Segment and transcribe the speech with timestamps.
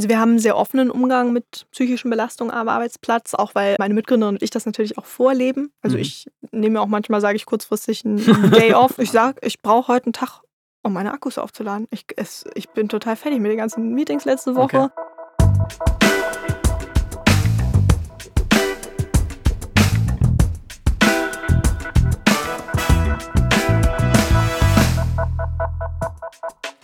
[0.00, 3.92] Also wir haben einen sehr offenen Umgang mit psychischen Belastungen am Arbeitsplatz, auch weil meine
[3.92, 5.74] Mitgründerin und ich das natürlich auch vorleben.
[5.82, 6.00] Also mhm.
[6.00, 8.16] ich nehme mir auch manchmal, sage ich kurzfristig einen
[8.50, 8.98] Day off.
[8.98, 10.40] Ich sage, ich brauche heute einen Tag,
[10.82, 11.86] um meine Akkus aufzuladen.
[11.90, 14.90] Ich, es, ich bin total fertig mit den ganzen Meetings letzte Woche.
[14.90, 16.00] Okay.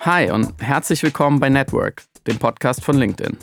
[0.01, 3.37] Hi und herzlich willkommen bei Network, dem Podcast von LinkedIn.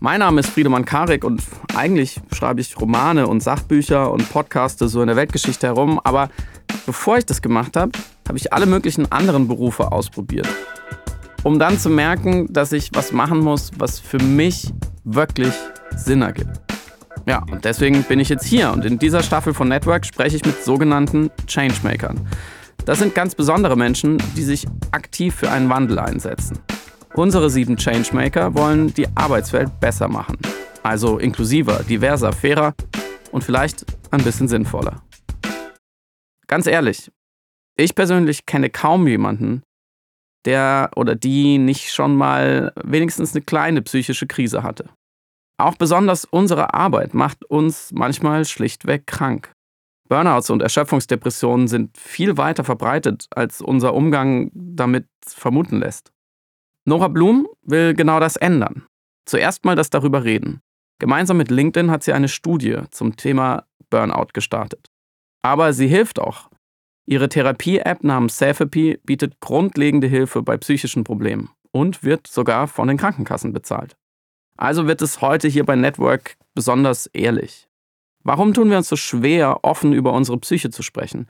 [0.00, 1.42] Mein Name ist Friedemann Karik und
[1.74, 6.30] eigentlich schreibe ich Romane und Sachbücher und Podcaste so in der Weltgeschichte herum, aber
[6.86, 7.92] bevor ich das gemacht habe,
[8.26, 10.48] habe ich alle möglichen anderen Berufe ausprobiert.
[11.42, 14.72] Um dann zu merken, dass ich was machen muss, was für mich
[15.04, 15.52] wirklich
[15.96, 16.60] Sinn ergibt.
[17.26, 20.44] Ja, und deswegen bin ich jetzt hier und in dieser Staffel von Network spreche ich
[20.44, 22.26] mit sogenannten Changemakern.
[22.86, 26.58] Das sind ganz besondere Menschen, die sich aktiv für einen Wandel einsetzen.
[27.14, 30.38] Unsere sieben Changemaker wollen die Arbeitswelt besser machen.
[30.84, 32.74] Also inklusiver, diverser, fairer
[33.32, 35.02] und vielleicht ein bisschen sinnvoller.
[36.46, 37.10] Ganz ehrlich,
[37.76, 39.62] ich persönlich kenne kaum jemanden,
[40.44, 44.88] der oder die nicht schon mal wenigstens eine kleine psychische Krise hatte.
[45.58, 49.52] Auch besonders unsere Arbeit macht uns manchmal schlichtweg krank.
[50.08, 56.12] Burnouts und Erschöpfungsdepressionen sind viel weiter verbreitet, als unser Umgang damit vermuten lässt.
[56.90, 58.84] Nora Blum will genau das ändern.
[59.24, 60.60] Zuerst mal das darüber reden.
[60.98, 64.88] Gemeinsam mit LinkedIn hat sie eine Studie zum Thema Burnout gestartet.
[65.40, 66.50] Aber sie hilft auch.
[67.06, 72.96] Ihre Therapie-App namens Selfie bietet grundlegende Hilfe bei psychischen Problemen und wird sogar von den
[72.96, 73.94] Krankenkassen bezahlt.
[74.56, 77.68] Also wird es heute hier bei Network besonders ehrlich.
[78.24, 81.28] Warum tun wir uns so schwer, offen über unsere Psyche zu sprechen?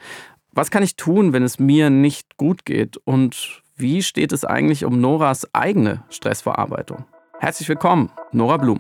[0.53, 2.97] Was kann ich tun, wenn es mir nicht gut geht?
[2.97, 7.07] Und wie steht es eigentlich um Noras eigene Stressverarbeitung?
[7.39, 8.79] Herzlich willkommen, Nora Blum.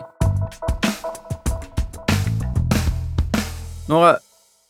[3.89, 4.19] Nora,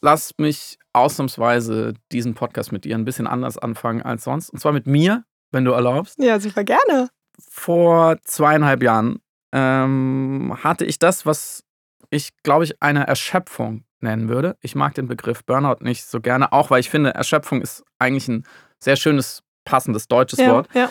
[0.00, 4.50] lass mich ausnahmsweise diesen Podcast mit dir ein bisschen anders anfangen als sonst.
[4.50, 6.22] Und zwar mit mir, wenn du erlaubst.
[6.22, 7.08] Ja, super gerne.
[7.48, 9.18] Vor zweieinhalb Jahren
[9.52, 11.64] ähm, hatte ich das, was
[12.10, 14.56] ich, glaube ich, eine Erschöpfung nennen würde.
[14.60, 18.28] Ich mag den Begriff Burnout nicht so gerne, auch weil ich finde, Erschöpfung ist eigentlich
[18.28, 18.44] ein
[18.78, 20.68] sehr schönes, passendes deutsches ja, Wort.
[20.74, 20.90] Ja.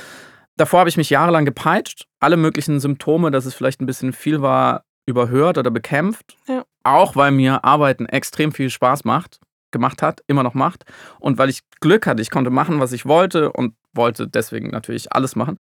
[0.56, 4.42] Davor habe ich mich jahrelang gepeitscht, alle möglichen Symptome, dass es vielleicht ein bisschen viel
[4.42, 6.38] war, überhört oder bekämpft.
[6.48, 6.64] Ja.
[6.84, 9.40] Auch weil mir Arbeiten extrem viel Spaß macht,
[9.72, 10.86] gemacht hat, immer noch macht.
[11.20, 15.12] Und weil ich Glück hatte, ich konnte machen, was ich wollte und wollte deswegen natürlich
[15.12, 15.58] alles machen.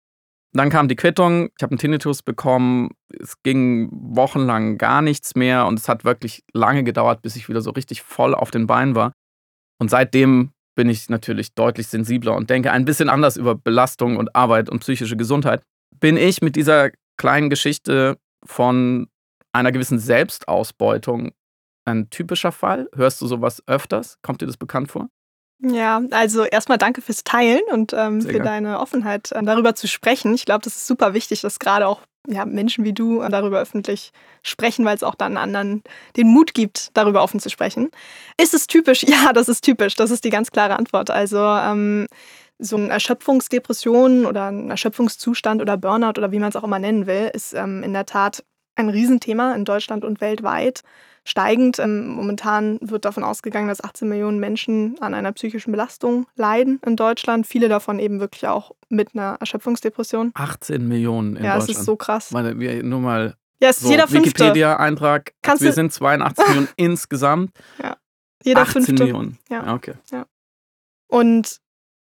[0.56, 5.66] Dann kam die Quittung, ich habe einen Tinnitus bekommen, es ging wochenlang gar nichts mehr
[5.66, 8.96] und es hat wirklich lange gedauert, bis ich wieder so richtig voll auf den Beinen
[8.96, 9.14] war.
[9.80, 14.36] Und seitdem bin ich natürlich deutlich sensibler und denke ein bisschen anders über Belastung und
[14.36, 15.62] Arbeit und psychische Gesundheit.
[16.00, 19.08] Bin ich mit dieser kleinen Geschichte von
[19.54, 21.32] einer gewissen Selbstausbeutung
[21.86, 22.90] ein typischer Fall?
[22.96, 24.18] Hörst du sowas öfters?
[24.22, 25.10] Kommt dir das bekannt vor?
[25.60, 28.44] Ja, also erstmal danke fürs Teilen und ähm, für gern.
[28.44, 30.34] deine Offenheit, äh, darüber zu sprechen.
[30.34, 34.12] Ich glaube, das ist super wichtig, dass gerade auch ja, Menschen wie du darüber öffentlich
[34.44, 35.84] sprechen, weil es auch dann anderen
[36.16, 37.90] den Mut gibt, darüber offen zu sprechen.
[38.42, 39.04] Ist es typisch?
[39.14, 39.96] Ja, das ist typisch.
[39.96, 41.12] Das ist die ganz klare Antwort.
[41.12, 42.08] Also ähm,
[42.58, 47.06] so eine Erschöpfungsdepression oder ein Erschöpfungszustand oder Burnout oder wie man es auch immer nennen
[47.06, 48.44] will, ist ähm, in der Tat
[48.76, 50.82] ein Riesenthema in Deutschland und weltweit
[51.24, 51.80] steigend.
[51.80, 56.96] Ähm, momentan wird davon ausgegangen, dass 18 Millionen Menschen an einer psychischen Belastung leiden in
[56.96, 57.48] Deutschland.
[57.48, 60.32] Viele davon eben wirklich auch mit einer Erschöpfungsdepression.
[60.34, 61.70] 18 Millionen in ja, Deutschland.
[61.70, 62.32] Ja, es ist so krass.
[62.32, 64.42] Meine, wir, nur mal ja, es ist so, jeder fünfte.
[64.42, 65.34] Wikipedia-Eintrag.
[65.60, 67.52] Wir sind 82 Millionen insgesamt.
[67.82, 67.96] Ja.
[68.44, 69.04] Jeder 18 fünfte.
[69.06, 69.40] Millionen.
[69.50, 69.74] Ja.
[69.74, 69.94] Okay.
[70.12, 70.26] Ja.
[71.08, 71.62] Und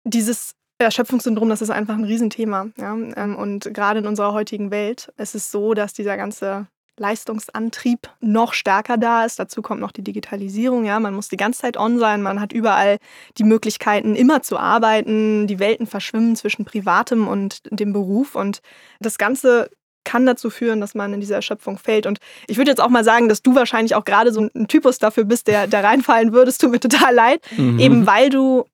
[0.03, 2.71] dieses Erschöpfungssyndrom, das ist einfach ein Riesenthema.
[2.77, 2.95] Ja?
[2.95, 6.67] Ähm, und gerade in unserer heutigen Welt ist es so, dass dieser ganze
[6.99, 9.39] Leistungsantrieb noch stärker da ist.
[9.39, 10.85] Dazu kommt noch die Digitalisierung.
[10.85, 12.23] Ja, man muss die ganze Zeit on sein.
[12.23, 12.99] Man hat überall
[13.37, 15.47] die Möglichkeiten, immer zu arbeiten.
[15.47, 18.35] Die Welten verschwimmen zwischen Privatem und dem Beruf.
[18.37, 18.61] Und
[19.01, 19.71] das Ganze
[20.05, 22.07] kann dazu führen, dass man in diese Erschöpfung fällt.
[22.07, 24.99] Und ich würde jetzt auch mal sagen, dass du wahrscheinlich auch gerade so ein Typus
[24.99, 26.61] dafür bist, der da reinfallen würdest.
[26.61, 27.45] Tut mir total leid.
[27.57, 27.79] Mhm.
[27.79, 28.65] Eben weil du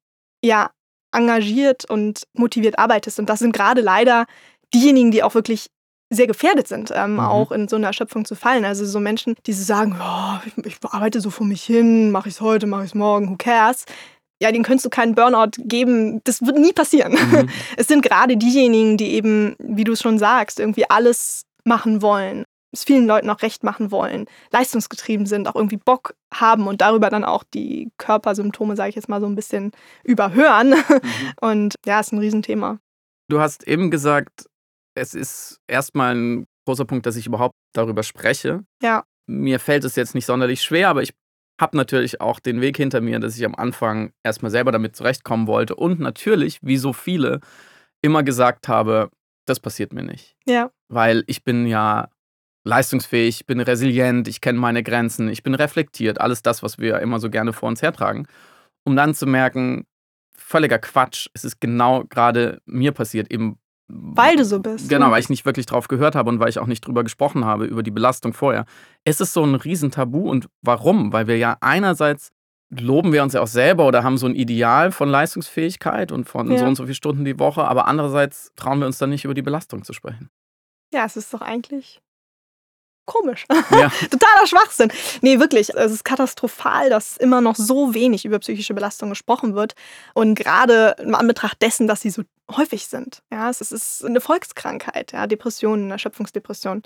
[0.45, 0.71] ja
[1.13, 3.19] engagiert und motiviert arbeitest.
[3.19, 4.27] Und das sind gerade leider
[4.75, 5.71] diejenigen, die auch wirklich
[6.11, 7.21] sehr gefährdet sind, ähm, mhm.
[7.21, 8.65] auch in so eine Erschöpfung zu fallen.
[8.65, 12.29] Also so Menschen, die so sagen, oh, ich, ich arbeite so vor mich hin, mache
[12.29, 13.85] ich es heute, mache ich es morgen, who cares?
[14.43, 16.21] Ja, denen könntest du keinen Burnout geben.
[16.25, 17.13] Das wird nie passieren.
[17.13, 17.49] Mhm.
[17.77, 22.45] Es sind gerade diejenigen, die eben, wie du es schon sagst, irgendwie alles machen wollen,
[22.73, 27.11] es vielen Leuten auch recht machen wollen, leistungsgetrieben sind, auch irgendwie Bock haben und darüber
[27.11, 29.73] dann auch die Körpersymptome, sage ich jetzt mal so ein bisschen
[30.05, 30.71] überhören.
[30.71, 31.01] Mhm.
[31.41, 32.79] Und ja, ist ein Riesenthema.
[33.29, 34.50] Du hast eben gesagt,
[34.95, 38.65] es ist erstmal ein großer Punkt, dass ich überhaupt darüber spreche.
[38.83, 39.05] Ja.
[39.27, 41.13] Mir fällt es jetzt nicht sonderlich schwer, aber ich
[41.61, 45.47] habe natürlich auch den Weg hinter mir, dass ich am Anfang erstmal selber damit zurechtkommen
[45.47, 47.41] wollte und natürlich, wie so viele,
[48.03, 49.11] immer gesagt habe,
[49.47, 50.37] das passiert mir nicht.
[50.47, 50.71] Ja.
[50.89, 52.09] Weil ich bin ja
[52.65, 57.21] leistungsfähig, bin resilient, ich kenne meine Grenzen, ich bin reflektiert, alles das, was wir immer
[57.21, 58.27] so gerne vor uns hertragen,
[58.85, 59.87] um dann zu merken,
[60.37, 63.59] völliger Quatsch, es ist genau gerade mir passiert, eben
[63.93, 64.89] weil du so bist.
[64.89, 67.45] Genau, weil ich nicht wirklich drauf gehört habe und weil ich auch nicht drüber gesprochen
[67.45, 68.65] habe, über die Belastung vorher.
[69.05, 71.13] Es ist so ein Riesentabu und warum?
[71.13, 72.31] Weil wir ja einerseits
[72.71, 76.51] loben wir uns ja auch selber oder haben so ein Ideal von Leistungsfähigkeit und von
[76.51, 76.59] ja.
[76.59, 79.35] so und so viele Stunden die Woche, aber andererseits trauen wir uns dann nicht über
[79.35, 80.31] die Belastung zu sprechen.
[80.93, 82.01] Ja, es ist doch eigentlich
[83.11, 83.47] komisch.
[83.71, 83.91] Ja.
[84.11, 84.93] Totaler Schwachsinn.
[85.21, 85.75] Nee, wirklich.
[85.75, 89.75] Es ist katastrophal, dass immer noch so wenig über psychische Belastung gesprochen wird.
[90.15, 92.23] Und gerade im Anbetracht dessen, dass sie so
[92.57, 93.23] häufig sind.
[93.33, 96.83] Ja, es ist eine Volkskrankheit, ja, Depressionen, Erschöpfungsdepression.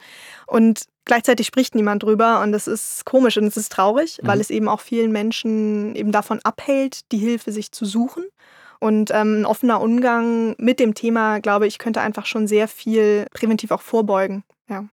[0.47, 4.27] Und gleichzeitig spricht niemand drüber und das ist komisch und es ist traurig, mhm.
[4.27, 8.25] weil es eben auch vielen Menschen eben davon abhält, die Hilfe sich zu suchen.
[8.81, 13.27] Und ähm, ein offener Umgang mit dem Thema, glaube ich, könnte einfach schon sehr viel
[13.33, 14.45] präventiv auch vorbeugen.
[14.69, 14.85] Ja.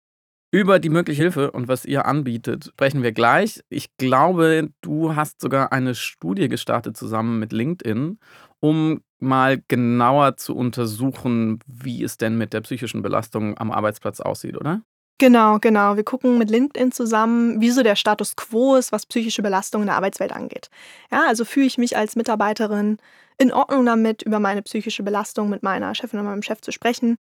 [0.53, 3.61] Über die mögliche Hilfe und was ihr anbietet, sprechen wir gleich.
[3.69, 8.19] Ich glaube, du hast sogar eine Studie gestartet zusammen mit LinkedIn,
[8.59, 14.57] um mal genauer zu untersuchen, wie es denn mit der psychischen Belastung am Arbeitsplatz aussieht,
[14.57, 14.83] oder?
[15.19, 15.97] Genau, genau.
[15.97, 19.87] Wir gucken mit LinkedIn zusammen, wie so der Status quo ist, was psychische Belastung in
[19.87, 20.69] der Arbeitswelt angeht.
[21.13, 22.97] Ja, also fühle ich mich als Mitarbeiterin
[23.39, 27.17] in Ordnung damit, über meine psychische Belastung mit meiner Chefin oder meinem Chef zu sprechen?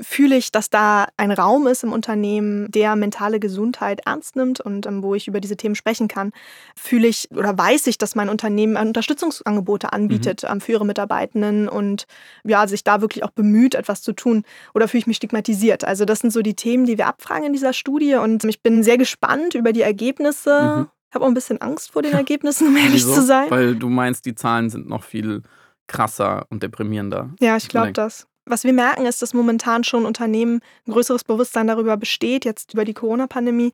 [0.00, 4.86] Fühle ich, dass da ein Raum ist im Unternehmen, der mentale Gesundheit ernst nimmt und
[4.86, 6.32] ähm, wo ich über diese Themen sprechen kann.
[6.76, 10.50] Fühle ich oder weiß ich, dass mein Unternehmen Unterstützungsangebote anbietet mhm.
[10.50, 12.06] ähm, für ihre Mitarbeitenden und
[12.44, 14.44] ja, sich da wirklich auch bemüht, etwas zu tun?
[14.74, 15.84] Oder fühle ich mich stigmatisiert?
[15.84, 18.82] Also das sind so die Themen, die wir abfragen in dieser Studie und ich bin
[18.82, 20.76] sehr gespannt über die Ergebnisse.
[20.76, 20.88] Mhm.
[21.08, 23.14] Ich habe auch ein bisschen Angst vor den Ergebnissen, um ehrlich Wieso?
[23.14, 23.50] zu sein.
[23.50, 25.42] Weil du meinst, die Zahlen sind noch viel
[25.86, 27.30] krasser und deprimierender.
[27.40, 28.26] Ja, ich glaube das.
[28.48, 32.84] Was wir merken, ist, dass momentan schon Unternehmen ein größeres Bewusstsein darüber besteht, jetzt über
[32.84, 33.72] die Corona-Pandemie,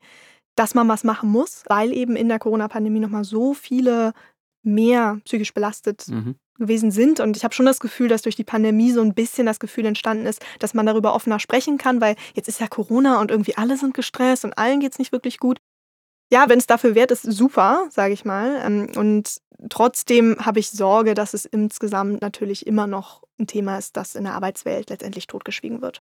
[0.55, 4.13] dass man was machen muss, weil eben in der Corona-Pandemie nochmal so viele
[4.63, 6.35] mehr psychisch belastet mhm.
[6.57, 7.19] gewesen sind.
[7.19, 9.85] Und ich habe schon das Gefühl, dass durch die Pandemie so ein bisschen das Gefühl
[9.85, 13.57] entstanden ist, dass man darüber offener sprechen kann, weil jetzt ist ja Corona und irgendwie
[13.57, 15.59] alle sind gestresst und allen geht es nicht wirklich gut.
[16.31, 18.61] Ja, wenn es dafür wert ist, super, sage ich mal.
[18.65, 19.37] Ähm, und
[19.69, 24.23] trotzdem habe ich Sorge, dass es insgesamt natürlich immer noch ein Thema ist, das in
[24.23, 26.01] der Arbeitswelt letztendlich totgeschwiegen wird.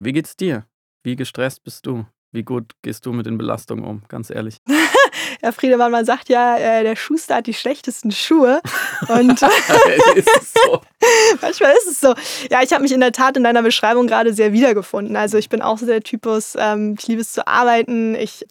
[0.00, 0.66] Wie geht's dir?
[1.02, 2.06] Wie gestresst bist du?
[2.32, 4.56] Wie gut gehst du mit den Belastungen um, ganz ehrlich?
[5.42, 8.60] ja, Friedemann, man sagt ja, äh, der Schuster hat die schlechtesten Schuhe.
[9.08, 9.40] Und
[10.14, 10.80] ist so?
[11.40, 12.14] manchmal ist es so.
[12.50, 15.16] Ja, ich habe mich in der Tat in deiner Beschreibung gerade sehr wiedergefunden.
[15.16, 18.16] Also ich bin auch so der Typus, ähm, ich liebe es zu arbeiten.
[18.16, 18.44] Ich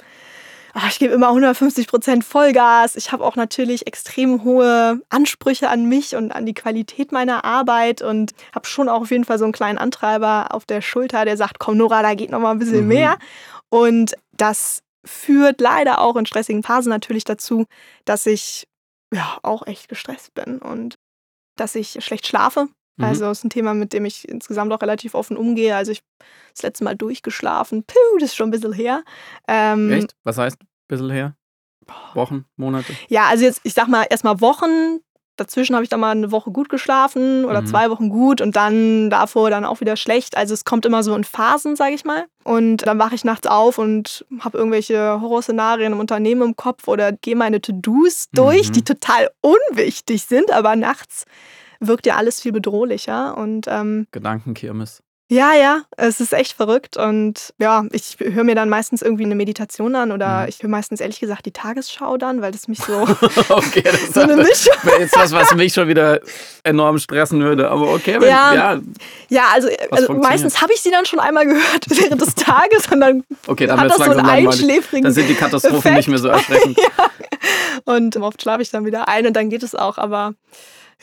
[0.74, 2.96] ach, ich gebe immer 150 Prozent Vollgas.
[2.96, 8.02] Ich habe auch natürlich extrem hohe Ansprüche an mich und an die Qualität meiner Arbeit
[8.02, 11.38] und habe schon auch auf jeden Fall so einen kleinen Antreiber auf der Schulter, der
[11.38, 12.88] sagt, komm Nora, da geht noch mal ein bisschen mhm.
[12.88, 13.18] mehr.
[13.70, 17.66] Und das führt leider auch in stressigen Phasen natürlich dazu,
[18.06, 18.68] dass ich
[19.14, 20.96] ja auch echt gestresst bin und
[21.56, 22.68] dass ich schlecht schlafe.
[22.98, 23.06] Mhm.
[23.06, 25.75] Also ist ein Thema, mit dem ich insgesamt auch relativ offen umgehe.
[25.75, 26.04] Also ich
[26.54, 27.84] das letzte Mal durchgeschlafen.
[27.84, 29.04] Puh, das ist schon ein bisschen her.
[29.48, 30.16] Ähm, Echt?
[30.24, 31.36] Was heißt ein bisschen her?
[32.13, 32.94] Wochen, Monate?
[33.10, 35.00] Ja, also jetzt, ich sag mal, erstmal Wochen.
[35.36, 37.65] Dazwischen habe ich dann mal eine Woche gut geschlafen oder mhm.
[37.65, 40.38] zwei Wochen gut und dann davor dann auch wieder schlecht.
[40.38, 42.25] Also es kommt immer so in Phasen, sage ich mal.
[42.44, 47.12] Und dann wache ich nachts auf und habe irgendwelche Horrorszenarien im Unternehmen im Kopf oder
[47.12, 48.74] gehe meine To-Dos durch, mhm.
[48.74, 51.25] die total unwichtig sind, aber nachts
[51.88, 53.38] wirkt ja alles viel bedrohlicher.
[53.38, 55.04] Und, ähm, Gedankenkirmes.
[55.34, 56.96] Ja, ja, es ist echt verrückt.
[56.96, 60.50] Und ja, ich höre mir dann meistens irgendwie eine Meditation an oder mhm.
[60.50, 63.02] ich höre meistens ehrlich gesagt die Tagesschau dann, weil das mich so.
[63.50, 64.74] okay, das so eine Mischung.
[65.00, 66.20] jetzt was, was mich schon wieder
[66.63, 67.72] enorm stressen würde.
[67.72, 68.82] Aber okay, wenn, ja, ja.
[69.30, 73.00] Ja, also, also meistens habe ich sie dann schon einmal gehört während des Tages und
[73.00, 75.04] dann, okay, dann hat das so einen einschläfrigen.
[75.04, 75.96] Dann sind die Katastrophen Effekt.
[75.96, 76.78] nicht mehr so erschreckend.
[76.78, 77.10] ja.
[77.86, 79.98] Und oft schlafe ich dann wieder ein und dann geht es auch.
[79.98, 80.36] Aber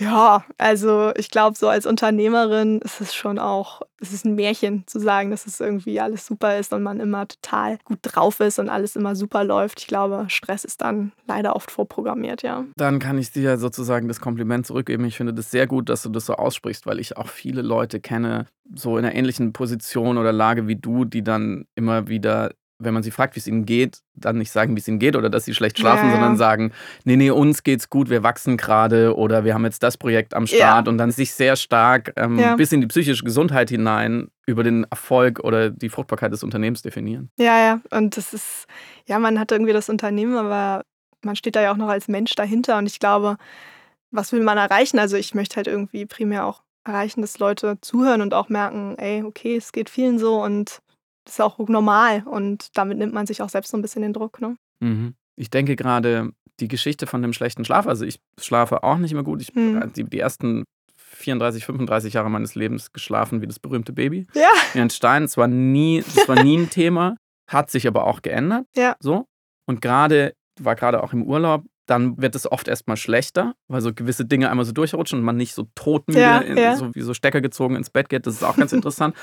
[0.00, 4.84] ja, also ich glaube, so als Unternehmerin ist es schon auch, es ist ein Märchen
[4.86, 8.58] zu sagen, dass es irgendwie alles super ist und man immer total gut drauf ist
[8.58, 9.80] und alles immer super läuft.
[9.80, 12.64] Ich glaube, Stress ist dann leider oft vorprogrammiert, ja.
[12.76, 15.04] Dann kann ich dir sozusagen das Kompliment zurückgeben.
[15.04, 18.00] Ich finde das sehr gut, dass du das so aussprichst, weil ich auch viele Leute
[18.00, 22.52] kenne, so in einer ähnlichen Position oder Lage wie du, die dann immer wieder
[22.82, 25.14] wenn man sie fragt, wie es ihnen geht, dann nicht sagen, wie es ihnen geht
[25.14, 26.12] oder dass sie schlecht schlafen, Ja, ja.
[26.12, 26.72] sondern sagen,
[27.04, 30.46] nee, nee, uns geht's gut, wir wachsen gerade oder wir haben jetzt das Projekt am
[30.46, 32.56] Start und dann sich sehr stark ähm, Ja.
[32.56, 37.30] bis in die psychische Gesundheit hinein über den Erfolg oder die Fruchtbarkeit des Unternehmens definieren.
[37.38, 37.80] Ja, ja.
[37.90, 38.66] Und das ist,
[39.06, 40.82] ja, man hat irgendwie das Unternehmen, aber
[41.22, 42.78] man steht da ja auch noch als Mensch dahinter.
[42.78, 43.36] Und ich glaube,
[44.10, 44.98] was will man erreichen?
[44.98, 49.22] Also ich möchte halt irgendwie primär auch erreichen, dass Leute zuhören und auch merken, ey,
[49.22, 50.80] okay, es geht vielen so und
[51.24, 52.22] das ist auch normal.
[52.26, 54.56] Und damit nimmt man sich auch selbst so ein bisschen den Druck, ne?
[54.80, 55.14] Mhm.
[55.36, 59.22] Ich denke gerade die Geschichte von dem schlechten Schlaf, also ich schlafe auch nicht mehr
[59.22, 59.40] gut.
[59.40, 59.76] Ich Mhm.
[59.80, 60.64] habe die, die ersten
[60.96, 64.26] 34, 35 Jahre meines Lebens geschlafen wie das berühmte Baby.
[64.34, 64.50] Ja.
[64.72, 65.24] Wie ein Stein.
[65.24, 67.16] Es war nie, das war nie ein Thema,
[67.48, 68.66] hat sich aber auch geändert.
[68.76, 68.96] Ja.
[69.00, 69.26] So.
[69.66, 73.92] Und gerade, war gerade auch im Urlaub, dann wird es oft erstmal schlechter, weil so
[73.92, 76.76] gewisse Dinge einmal so durchrutschen und man nicht so todmüde, Ja, in, ja.
[76.76, 78.26] so wie so Stecker gezogen ins Bett geht.
[78.26, 79.16] Das ist auch ganz interessant.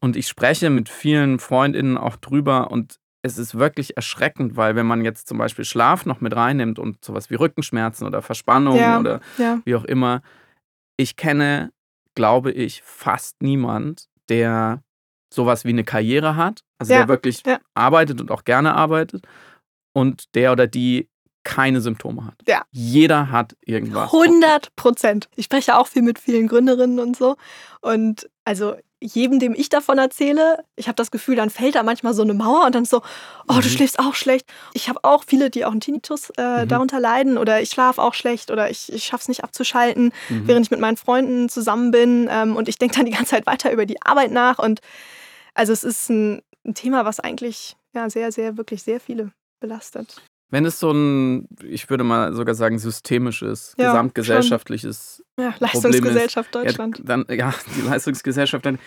[0.00, 4.86] Und ich spreche mit vielen FreundInnen auch drüber und es ist wirklich erschreckend, weil wenn
[4.86, 8.98] man jetzt zum Beispiel Schlaf noch mit reinnimmt und sowas wie Rückenschmerzen oder Verspannung Ja.
[9.00, 9.60] oder Ja.
[9.64, 10.22] wie auch immer,
[10.96, 11.72] ich kenne,
[12.14, 14.82] glaube ich, fast niemand, der
[15.32, 17.42] sowas wie eine Karriere hat, also Ja, der wirklich
[17.74, 19.26] arbeitet und auch gerne arbeitet
[19.94, 21.08] und der oder die
[21.44, 22.34] keine Symptome hat.
[22.48, 22.64] Ja.
[22.72, 24.12] Jeder hat irgendwas.
[24.12, 25.28] 100 Prozent.
[25.36, 27.36] Ich spreche auch viel mit vielen Gründerinnen und so.
[27.80, 32.14] Und also jedem, dem ich davon erzähle, ich habe das Gefühl, dann fällt da manchmal
[32.14, 33.02] so eine Mauer und dann so,
[33.48, 33.60] oh, Mhm.
[33.60, 34.46] du schläfst auch schlecht.
[34.72, 36.68] Ich habe auch viele, die auch einen Tinnitus äh, Mhm.
[36.68, 40.48] darunter leiden oder ich schlafe auch schlecht oder ich, ich schaffe es nicht abzuschalten, Mhm.
[40.48, 42.28] während ich mit meinen Freunden zusammen bin.
[42.30, 44.58] Ähm, und ich denke dann die ganze Zeit weiter über die Arbeit nach.
[44.58, 44.80] Und
[45.52, 50.16] also es ist ein, ein Thema, was eigentlich ja sehr, sehr, wirklich sehr viele belastet.
[50.54, 56.62] Wenn es so ein, ich würde mal sogar sagen, systemisches, Ja, gesamtgesellschaftliches Ja, Leistungsgesellschaft Ja,
[56.62, 57.02] Deutschland.
[57.04, 58.78] dann, ja, die Leistungsgesellschaft, dann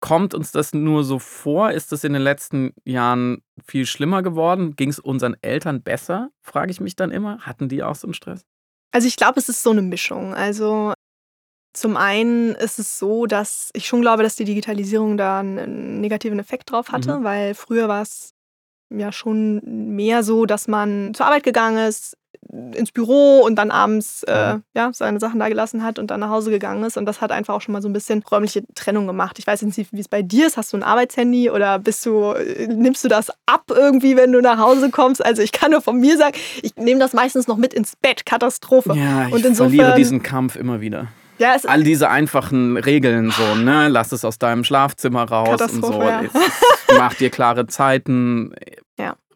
[0.00, 1.70] kommt uns das nur so vor?
[1.70, 4.74] Ist das in den letzten Jahren viel schlimmer geworden?
[4.74, 6.30] Ging es unseren Eltern besser?
[6.42, 7.38] Frage ich mich dann immer.
[7.42, 8.44] Hatten die auch so einen Stress?
[8.92, 10.34] Also ich glaube, es ist so eine Mischung.
[10.34, 10.92] Also
[11.72, 16.40] zum einen ist es so, dass ich schon glaube, dass die Digitalisierung da einen negativen
[16.40, 17.24] Effekt drauf hatte, Mhm.
[17.24, 18.33] weil früher war es
[18.98, 22.16] ja schon mehr so, dass man zur Arbeit gegangen ist,
[22.74, 26.28] ins Büro und dann abends äh, ja, seine Sachen da gelassen hat und dann nach
[26.28, 26.96] Hause gegangen ist.
[26.96, 29.38] Und das hat einfach auch schon mal so ein bisschen räumliche Trennung gemacht.
[29.38, 30.56] Ich weiß jetzt nicht, wie es bei dir ist.
[30.56, 34.40] Hast du ein Arbeitshandy oder bist du, äh, nimmst du das ab irgendwie, wenn du
[34.40, 35.24] nach Hause kommst?
[35.24, 38.24] Also ich kann nur von mir sagen, ich nehme das meistens noch mit ins Bett.
[38.26, 38.94] Katastrophe.
[38.94, 41.08] Ja, ich Und insofern- verliere diesen Kampf immer wieder.
[41.38, 43.88] Ja, All diese einfachen Regeln, so, ne?
[43.88, 46.00] Lass es aus deinem Schlafzimmer raus und so.
[46.00, 46.22] Ja.
[46.96, 48.54] Mach dir klare Zeiten.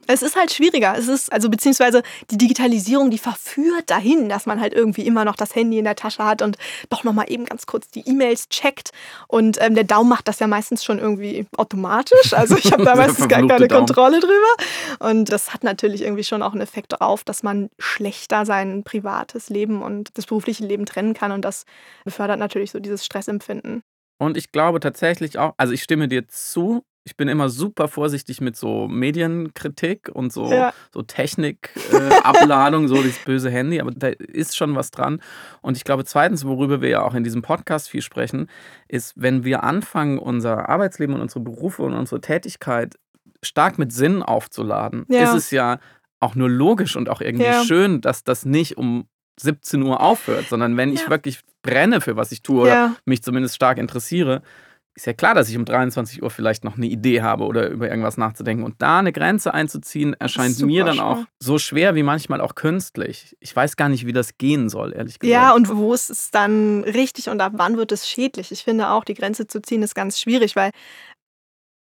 [0.08, 0.96] Es ist halt schwieriger.
[0.96, 5.36] Es ist, also beziehungsweise die Digitalisierung, die verführt dahin, dass man halt irgendwie immer noch
[5.36, 6.56] das Handy in der Tasche hat und
[6.88, 8.90] doch nochmal eben ganz kurz die E-Mails checkt.
[9.28, 12.32] Und ähm, der Daumen macht das ja meistens schon irgendwie automatisch.
[12.32, 13.86] Also ich habe da meistens gar keine Daumen.
[13.86, 15.10] Kontrolle drüber.
[15.10, 19.50] Und das hat natürlich irgendwie schon auch einen Effekt darauf, dass man schlechter sein privates
[19.50, 21.32] Leben und das berufliche Leben trennen kann.
[21.32, 21.66] Und das
[22.04, 23.82] befördert natürlich so dieses Stressempfinden.
[24.18, 28.42] Und ich glaube tatsächlich auch, also ich stimme dir zu, ich bin immer super vorsichtig
[28.42, 30.74] mit so Medienkritik und so, Ja.
[30.92, 35.20] so Technikabladung, äh, so dieses böse Handy, aber da ist schon was dran.
[35.62, 38.48] Und ich glaube, zweitens, worüber wir ja auch in diesem Podcast viel sprechen,
[38.88, 42.96] ist, wenn wir anfangen, unser Arbeitsleben und unsere Berufe und unsere Tätigkeit
[43.42, 45.20] stark mit Sinn aufzuladen, Ja.
[45.24, 45.78] ist es ja
[46.20, 47.64] auch nur logisch und auch irgendwie Ja.
[47.64, 49.06] schön, dass das nicht um
[49.40, 53.54] 17 Uhr aufhört, sondern wenn ich wirklich brenne für was ich tue oder mich zumindest
[53.54, 54.42] stark interessiere,
[54.98, 57.88] ist ja klar, dass ich um 23 Uhr vielleicht noch eine Idee habe oder über
[57.88, 58.64] irgendwas nachzudenken.
[58.64, 61.06] Und da eine Grenze einzuziehen, erscheint mir dann schwer.
[61.06, 63.36] auch so schwer wie manchmal auch künstlich.
[63.38, 65.32] Ich weiß gar nicht, wie das gehen soll, ehrlich gesagt.
[65.32, 68.50] Ja, und wo ist es dann richtig und ab wann wird es schädlich?
[68.50, 70.72] Ich finde auch, die Grenze zu ziehen ist ganz schwierig, weil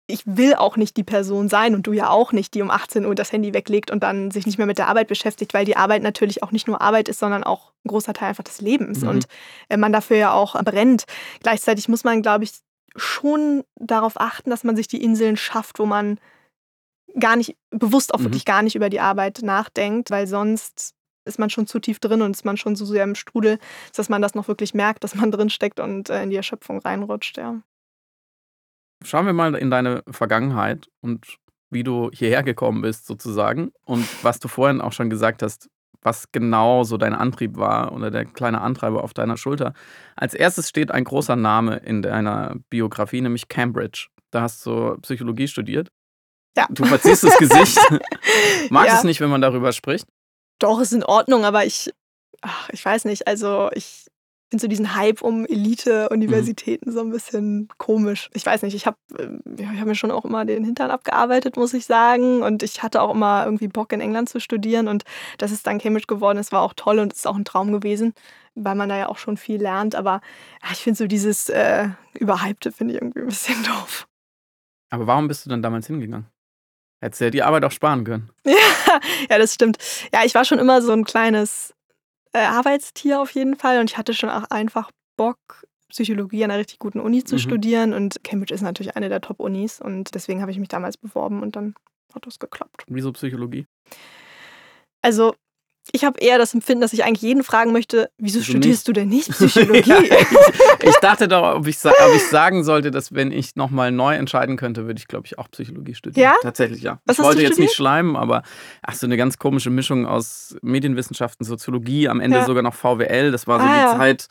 [0.07, 3.05] ich will auch nicht die Person sein und du ja auch nicht, die um 18
[3.05, 5.77] Uhr das Handy weglegt und dann sich nicht mehr mit der Arbeit beschäftigt, weil die
[5.77, 9.01] Arbeit natürlich auch nicht nur Arbeit ist, sondern auch ein großer Teil einfach des Lebens
[9.01, 9.07] Mhm.
[9.07, 9.25] und
[9.69, 11.03] äh, man dafür ja auch brennt.
[11.41, 12.51] Gleichzeitig muss man, glaube ich,
[12.95, 16.19] schon darauf achten, dass man sich die Inseln schafft, wo man
[17.19, 18.25] gar nicht, bewusst auch Mhm.
[18.25, 20.93] wirklich gar nicht über die Arbeit nachdenkt, weil sonst
[21.25, 23.59] ist man schon zu tief drin und ist man schon so sehr im Strudel,
[23.95, 26.79] dass man das noch wirklich merkt, dass man drin steckt und äh, in die Erschöpfung
[26.79, 27.61] reinrutscht, ja.
[29.03, 31.37] Schauen wir mal in deine Vergangenheit und
[31.69, 33.71] wie du hierher gekommen bist, sozusagen.
[33.85, 35.69] Und was du vorhin auch schon gesagt hast,
[36.03, 39.73] was genau so dein Antrieb war oder der kleine Antreiber auf deiner Schulter.
[40.15, 44.07] Als erstes steht ein großer Name in deiner Biografie, nämlich Cambridge.
[44.31, 45.89] Da hast du Psychologie studiert.
[46.57, 46.67] Ja.
[46.69, 47.79] Du verziehst das Gesicht.
[48.69, 48.97] Mag Ja.
[48.97, 50.05] es nicht, wenn man darüber spricht.
[50.59, 51.91] Doch, ist in Ordnung, aber ich,
[52.41, 54.05] ach, ich weiß nicht, also ich
[54.53, 56.93] finde so diesen Hype um Elite-Universitäten mhm.
[56.93, 58.29] so ein bisschen komisch.
[58.35, 58.97] Ich weiß nicht, ich habe
[59.57, 62.43] ich hab mir schon auch immer den Hintern abgearbeitet, muss ich sagen.
[62.43, 64.87] Und ich hatte auch immer irgendwie Bock, in England zu studieren.
[64.87, 65.05] Und
[65.39, 68.13] dass es dann Cambridge geworden ist, war auch toll und ist auch ein Traum gewesen,
[68.53, 69.95] weil man da ja auch schon viel lernt.
[69.95, 70.21] Aber
[70.61, 74.07] ja, ich finde so dieses äh, Überhypte, finde ich irgendwie ein bisschen doof.
[74.91, 76.27] Aber warum bist du dann damals hingegangen?
[77.01, 78.29] Hättest du ja die Arbeit auch sparen können.
[78.45, 78.53] Ja,
[79.31, 79.79] ja, das stimmt.
[80.13, 81.73] Ja, ich war schon immer so ein kleines
[82.33, 86.59] äh, Arbeitstier auf jeden Fall und ich hatte schon auch einfach Bock, Psychologie an einer
[86.59, 87.39] richtig guten Uni zu mhm.
[87.39, 91.41] studieren und Cambridge ist natürlich eine der Top-Unis und deswegen habe ich mich damals beworben
[91.41, 91.75] und dann
[92.13, 92.83] hat das geklappt.
[92.87, 93.65] Wieso Psychologie?
[95.01, 95.35] Also
[95.91, 98.87] ich habe eher das Empfinden, dass ich eigentlich jeden fragen möchte, wieso du studierst nicht?
[98.87, 100.09] du denn nicht Psychologie?
[100.81, 104.55] ich dachte doch, ob ich, ob ich, sagen sollte, dass wenn ich nochmal neu entscheiden
[104.55, 106.23] könnte, würde ich, glaube ich, auch Psychologie studieren.
[106.23, 106.35] Ja?
[106.41, 106.99] Tatsächlich, ja.
[107.05, 108.43] Was ich wollte jetzt nicht schleimen, aber
[108.81, 112.45] ach, so eine ganz komische Mischung aus Medienwissenschaften, Soziologie, am Ende ja.
[112.45, 113.31] sogar noch VWL.
[113.31, 113.97] Das war so ah, die ja.
[113.97, 114.27] Zeit,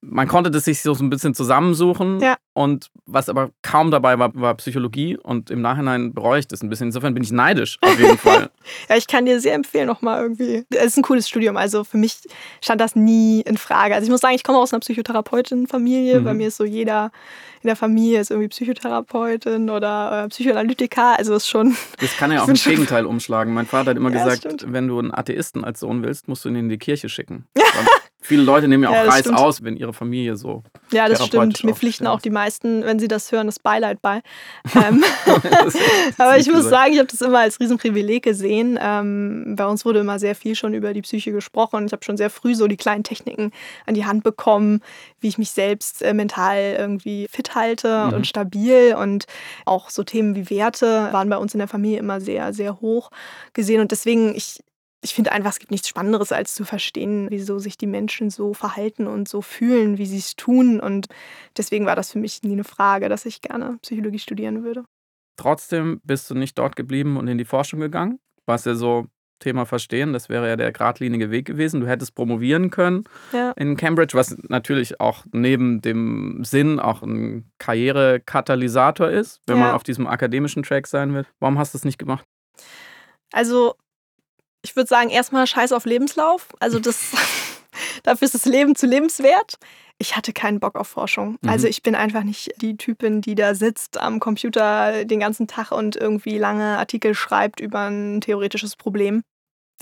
[0.00, 2.20] man konnte das sich so ein bisschen zusammensuchen.
[2.20, 2.36] Ja.
[2.52, 5.16] Und was aber kaum dabei war, war Psychologie.
[5.16, 6.88] Und im Nachhinein bereue ich das ein bisschen.
[6.88, 8.50] Insofern bin ich neidisch, auf jeden Fall.
[8.88, 10.64] ja, ich kann dir sehr empfehlen, nochmal irgendwie.
[10.70, 11.56] Es ist ein cooles Studium.
[11.56, 12.18] Also für mich
[12.62, 13.94] stand das nie in Frage.
[13.94, 16.20] Also ich muss sagen, ich komme aus einer Psychotherapeutin-Familie.
[16.20, 16.24] Mhm.
[16.24, 17.10] Bei mir ist so jeder
[17.62, 21.18] in der Familie ist irgendwie Psychotherapeutin oder äh, Psychoanalytiker.
[21.18, 21.76] Also ist schon.
[21.98, 23.52] Das kann ja auch ins Gegenteil umschlagen.
[23.52, 26.48] Mein Vater hat immer ja, gesagt, wenn du einen Atheisten als Sohn willst, musst du
[26.48, 27.46] ihn in die Kirche schicken.
[28.26, 29.38] Viele Leute nehmen ja auch ja, Reis stimmt.
[29.38, 30.64] aus, wenn ihre Familie so.
[30.90, 31.62] Ja, das stimmt.
[31.62, 34.22] Mir pflichten auch die meisten, wenn sie das hören, das Beileid bei.
[34.74, 35.02] Ähm,
[36.18, 36.70] aber ich muss gesagt.
[36.70, 38.78] sagen, ich habe das immer als Riesenprivileg gesehen.
[38.80, 41.86] Ähm, bei uns wurde immer sehr viel schon über die Psyche gesprochen.
[41.86, 43.52] Ich habe schon sehr früh so die kleinen Techniken
[43.86, 44.82] an die Hand bekommen,
[45.20, 48.14] wie ich mich selbst äh, mental irgendwie fit halte mhm.
[48.14, 48.94] und stabil.
[49.00, 49.26] Und
[49.64, 53.10] auch so Themen wie Werte waren bei uns in der Familie immer sehr, sehr hoch
[53.54, 53.80] gesehen.
[53.80, 54.60] Und deswegen, ich,
[55.02, 58.54] ich finde einfach, es gibt nichts Spannenderes, als zu verstehen, wieso sich die Menschen so
[58.54, 60.80] verhalten und so fühlen, wie sie es tun.
[60.80, 61.06] Und
[61.56, 64.84] deswegen war das für mich nie eine Frage, dass ich gerne Psychologie studieren würde.
[65.36, 69.06] Trotzdem bist du nicht dort geblieben und in die Forschung gegangen, was ja so
[69.38, 71.80] Thema Verstehen, das wäre ja der geradlinige Weg gewesen.
[71.80, 73.50] Du hättest promovieren können ja.
[73.52, 79.64] in Cambridge, was natürlich auch neben dem Sinn auch ein Karrierekatalysator ist, wenn ja.
[79.64, 81.26] man auf diesem akademischen Track sein will.
[81.38, 82.24] Warum hast du es nicht gemacht?
[83.32, 83.74] Also
[84.66, 86.48] ich würde sagen, erstmal Scheiß auf Lebenslauf.
[86.58, 87.12] Also das,
[88.02, 89.58] dafür ist das Leben zu lebenswert.
[89.98, 91.38] Ich hatte keinen Bock auf Forschung.
[91.40, 91.48] Mhm.
[91.48, 95.70] Also ich bin einfach nicht die Typin, die da sitzt am Computer den ganzen Tag
[95.70, 99.22] und irgendwie lange Artikel schreibt über ein theoretisches Problem.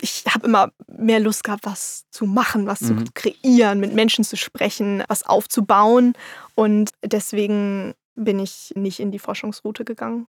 [0.03, 3.07] Ich habe immer mehr Lust gehabt, was zu machen, was mhm.
[3.07, 6.13] zu kreieren, mit Menschen zu sprechen, was aufzubauen.
[6.55, 10.27] Und deswegen bin ich nicht in die Forschungsroute gegangen.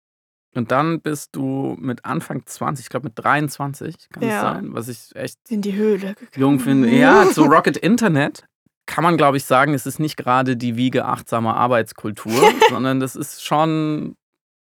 [0.55, 4.37] Und dann bist du mit Anfang 20, ich glaube mit 23, kann ja.
[4.37, 6.29] es sein, was ich echt in die Höhle gegangen.
[6.37, 6.91] jung finde.
[6.91, 8.45] Ja, zu Rocket Internet
[8.87, 12.33] kann man, glaube ich, sagen, es ist nicht gerade die Wiege achtsamer Arbeitskultur,
[12.69, 14.17] sondern das ist schon,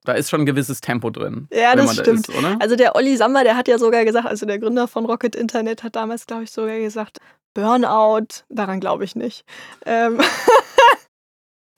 [0.06, 1.48] da ist schon ein gewisses Tempo drin.
[1.52, 2.30] Ja, das stimmt.
[2.30, 5.06] Da ist, also der Olli Samba, der hat ja sogar gesagt, also der Gründer von
[5.06, 7.18] Rocket Internet hat damals, glaube ich, sogar gesagt,
[7.54, 9.44] Burnout, daran glaube ich nicht.
[9.86, 10.20] Ähm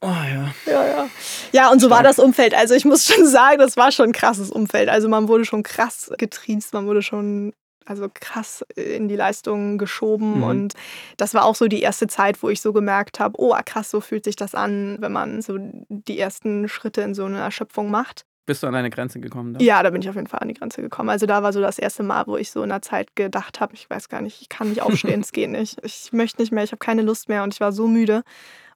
[0.01, 0.53] Oh ja.
[0.65, 1.09] Ja, ja.
[1.51, 2.53] Ja, und so war das Umfeld.
[2.53, 4.89] Also ich muss schon sagen, das war schon ein krasses Umfeld.
[4.89, 7.53] Also man wurde schon krass getriezt, man wurde schon
[7.85, 10.37] also krass in die Leistung geschoben.
[10.37, 10.43] Mhm.
[10.43, 10.73] Und
[11.17, 14.01] das war auch so die erste Zeit, wo ich so gemerkt habe, oh krass, so
[14.01, 18.25] fühlt sich das an, wenn man so die ersten Schritte in so eine Erschöpfung macht.
[18.47, 19.55] Bist du an deine Grenze gekommen?
[19.55, 19.59] Da?
[19.59, 21.09] Ja, da bin ich auf jeden Fall an die Grenze gekommen.
[21.09, 23.73] Also da war so das erste Mal, wo ich so in der Zeit gedacht habe,
[23.73, 25.79] ich weiß gar nicht, ich kann nicht aufstehen, es geht nicht.
[25.83, 28.21] Ich möchte nicht mehr, ich habe keine Lust mehr und ich war so müde.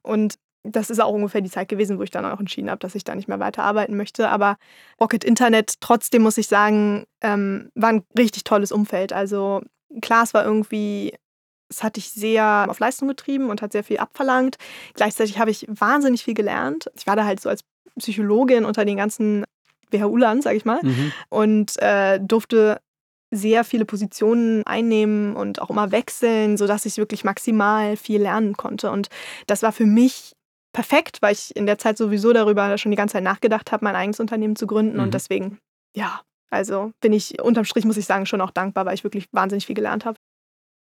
[0.02, 2.94] Und das ist auch ungefähr die Zeit gewesen, wo ich dann auch entschieden habe, dass
[2.94, 4.28] ich da nicht mehr weiterarbeiten möchte.
[4.28, 4.56] Aber
[5.00, 9.12] Rocket Internet, trotzdem muss ich sagen, ähm, war ein richtig tolles Umfeld.
[9.12, 9.62] Also
[10.02, 11.14] klar, es war irgendwie,
[11.70, 14.56] es hat dich sehr auf Leistung getrieben und hat sehr viel abverlangt.
[14.94, 16.90] Gleichzeitig habe ich wahnsinnig viel gelernt.
[16.94, 17.62] Ich war da halt so als
[17.98, 19.44] Psychologin unter den ganzen
[19.90, 21.12] WHU-Lern, sage ich mal, mhm.
[21.30, 22.80] und äh, durfte
[23.32, 28.90] sehr viele Positionen einnehmen und auch immer wechseln, sodass ich wirklich maximal viel lernen konnte.
[28.90, 29.08] Und
[29.46, 30.34] das war für mich
[30.72, 33.96] perfekt, weil ich in der Zeit sowieso darüber schon die ganze Zeit nachgedacht habe, mein
[33.96, 34.96] eigenes Unternehmen zu gründen.
[34.96, 35.02] Mhm.
[35.02, 35.58] Und deswegen,
[35.94, 39.26] ja, also bin ich unterm Strich, muss ich sagen, schon auch dankbar, weil ich wirklich
[39.32, 40.18] wahnsinnig viel gelernt habe.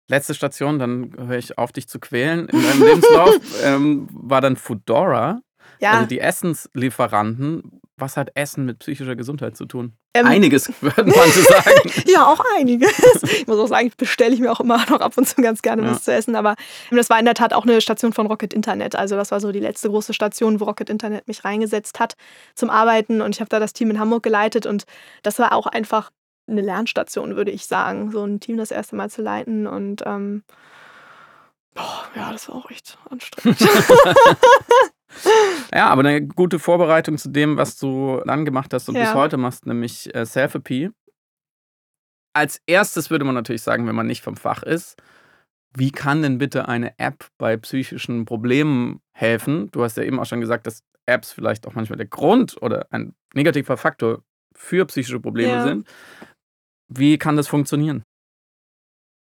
[0.09, 2.49] Letzte Station, dann höre ich auf, dich zu quälen.
[2.49, 5.41] In deinem Lebenslauf ähm, war dann Foodora.
[5.81, 5.93] Ja.
[5.93, 7.81] Also die Essenslieferanten.
[7.97, 9.93] Was hat Essen mit psychischer Gesundheit zu tun?
[10.15, 11.93] Ähm, einiges, würde man so sagen.
[12.07, 13.23] ja, auch einiges.
[13.23, 15.83] Ich muss auch sagen, bestelle ich mir auch immer noch ab und zu ganz gerne
[15.83, 15.91] ja.
[15.91, 16.35] was zu essen.
[16.35, 16.57] Aber
[16.91, 18.97] das war in der Tat auch eine Station von Rocket Internet.
[18.97, 22.15] Also das war so die letzte große Station, wo Rocket Internet mich reingesetzt hat
[22.55, 23.21] zum Arbeiten.
[23.21, 24.67] Und ich habe da das Team in Hamburg geleitet.
[24.67, 24.85] Und
[25.23, 26.11] das war auch einfach
[26.49, 28.11] eine Lernstation, würde ich sagen.
[28.11, 29.67] So ein Team das erste Mal zu leiten.
[29.67, 30.43] Und ähm,
[31.75, 33.61] Boah, ja, das war auch echt anstrengend.
[35.75, 39.03] Ja, aber eine gute Vorbereitung zu dem, was du dann gemacht hast und Ja.
[39.03, 40.91] bis heute machst, nämlich äh, Selfie.
[42.33, 45.01] Als erstes würde man natürlich sagen, wenn man nicht vom Fach ist,
[45.77, 49.71] wie kann denn bitte eine App bei psychischen Problemen helfen?
[49.73, 52.87] Du hast ja eben auch schon gesagt, dass Apps vielleicht auch manchmal der Grund oder
[52.91, 54.23] ein negativer Faktor
[54.55, 55.61] für psychische Probleme Ja.
[55.63, 55.89] sind.
[56.89, 58.03] Wie kann das funktionieren?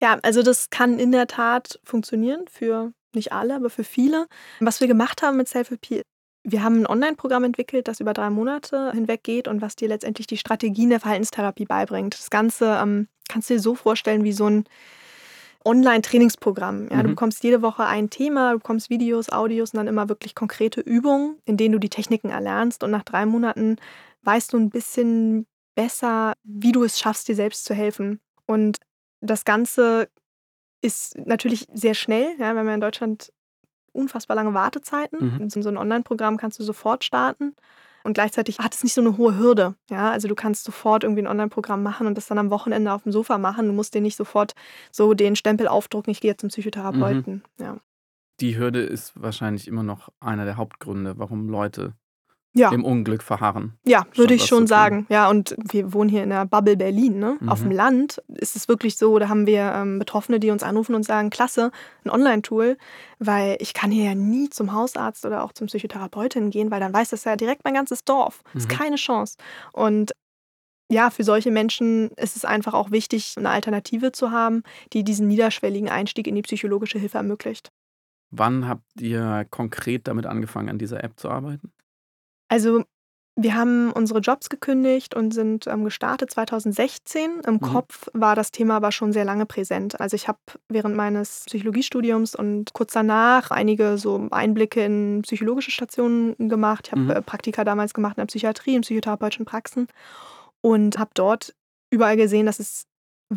[0.01, 4.27] Ja, also das kann in der Tat funktionieren für nicht alle, aber für viele.
[4.59, 6.03] Was wir gemacht haben mit Self-Help,
[6.43, 10.25] wir haben ein Online-Programm entwickelt, das über drei Monate hinweg geht und was dir letztendlich
[10.27, 12.15] die Strategien der Verhaltenstherapie beibringt.
[12.17, 14.65] Das Ganze ähm, kannst du dir so vorstellen wie so ein
[15.63, 16.87] Online-Trainingsprogramm.
[16.89, 17.15] Ja, Du Mhm.
[17.15, 21.37] bekommst jede Woche ein Thema, du bekommst Videos, Audios und dann immer wirklich konkrete Übungen,
[21.45, 22.83] in denen du die Techniken erlernst.
[22.83, 23.77] Und nach drei Monaten
[24.23, 25.45] weißt du ein bisschen
[25.75, 28.19] besser, wie du es schaffst, dir selbst zu helfen.
[28.47, 28.77] Und
[29.21, 30.09] das Ganze
[30.81, 32.31] ist natürlich sehr schnell.
[32.39, 33.31] Ja, wir haben ja in Deutschland
[33.93, 35.35] unfassbar lange Wartezeiten.
[35.35, 35.41] Mhm.
[35.41, 37.55] In so ein Online-Programm kannst du sofort starten.
[38.03, 39.75] Und gleichzeitig hat es nicht so eine hohe Hürde.
[39.89, 43.03] Ja, also du kannst sofort irgendwie ein Online-Programm machen und das dann am Wochenende auf
[43.03, 43.67] dem Sofa machen.
[43.67, 44.53] Du musst dir nicht sofort
[44.91, 47.43] so den Stempel aufdrucken, ich gehe jetzt zum Psychotherapeuten.
[47.59, 47.77] Ja.
[48.39, 51.93] Die Hürde ist wahrscheinlich immer noch einer der Hauptgründe, warum Leute
[52.53, 52.69] Ja.
[52.73, 53.77] im Unglück verharren.
[53.85, 55.05] Ja, würde ich schon sagen.
[55.09, 57.17] Ja, und wir wohnen hier in der Bubble Berlin.
[57.17, 57.37] Ne?
[57.47, 57.69] Auf Mhm.
[57.69, 61.03] dem Land ist es wirklich so, da haben wir ähm, Betroffene, die uns anrufen und
[61.03, 61.71] sagen, klasse,
[62.03, 62.77] ein Online-Tool,
[63.19, 66.93] weil ich kann hier ja nie zum Hausarzt oder auch zum Psychotherapeutin gehen, weil dann
[66.93, 68.41] weiß das ja direkt mein ganzes Dorf.
[68.53, 68.75] Ist Mhm.
[68.75, 69.37] keine Chance.
[69.71, 70.11] Und
[70.91, 75.29] ja, für solche Menschen ist es einfach auch wichtig, eine Alternative zu haben, die diesen
[75.29, 77.69] niederschwelligen Einstieg in die psychologische Hilfe ermöglicht.
[78.29, 81.71] Wann habt ihr konkret damit angefangen, an dieser App zu arbeiten?
[82.51, 82.83] Also,
[83.37, 87.41] wir haben unsere Jobs gekündigt und sind ähm, gestartet 2016.
[87.47, 87.59] Im Mhm.
[87.61, 89.99] Kopf war das Thema aber schon sehr lange präsent.
[90.01, 96.35] Also ich habe während meines Psychologiestudiums und kurz danach einige so Einblicke in psychologische Stationen
[96.49, 96.87] gemacht.
[96.87, 97.09] Ich habe Mhm.
[97.11, 99.87] äh, Praktika damals gemacht in der Psychiatrie, in psychotherapeutischen Praxen
[100.61, 101.53] und habe dort
[101.91, 102.83] überall gesehen, dass es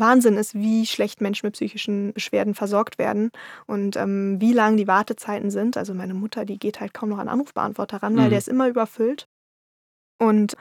[0.01, 3.31] Wahnsinn ist, wie schlecht Menschen mit psychischen Beschwerden versorgt werden
[3.67, 5.77] und ähm, wie lang die Wartezeiten sind.
[5.77, 8.31] Also meine Mutter, die geht halt kaum noch an Anrufbeantworter ran, weil Mhm.
[8.31, 9.27] der ist immer überfüllt.
[10.19, 10.57] Und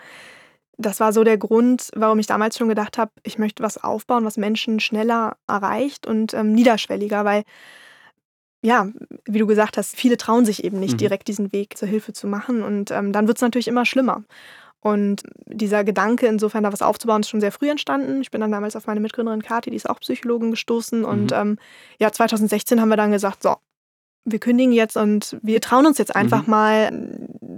[0.77, 4.25] das war so der Grund, warum ich damals schon gedacht habe, ich möchte was aufbauen,
[4.25, 7.43] was Menschen schneller erreicht und ähm, niederschwelliger, weil
[8.65, 8.87] ja,
[9.25, 10.97] wie du gesagt hast, viele trauen sich eben nicht Mhm.
[10.97, 14.23] direkt diesen Weg zur Hilfe zu machen und ähm, dann wird es natürlich immer schlimmer.
[14.83, 18.19] Und dieser Gedanke, insofern da was aufzubauen, ist schon sehr früh entstanden.
[18.21, 21.05] Ich bin dann damals auf meine Mitgründerin Kathi, die ist auch Psychologin, gestoßen.
[21.05, 21.37] Und Mhm.
[21.37, 21.57] ähm,
[21.99, 23.55] ja, 2016 haben wir dann gesagt, so,
[24.25, 26.51] wir kündigen jetzt und wir trauen uns jetzt einfach Mhm.
[26.51, 26.73] mal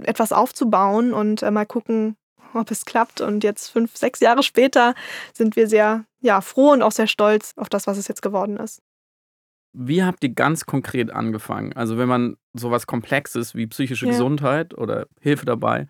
[0.04, 2.16] äh, etwas aufzubauen und äh, mal gucken,
[2.54, 3.20] ob es klappt.
[3.20, 4.94] Und jetzt fünf, sechs Jahre später
[5.32, 8.56] sind wir sehr ja, froh und auch sehr stolz auf das, was es jetzt geworden
[8.56, 8.80] ist.
[9.72, 11.72] Wie habt ihr ganz konkret angefangen?
[11.74, 14.12] Also wenn man sowas Komplexes wie psychische Ja.
[14.12, 15.86] Gesundheit oder Hilfe dabei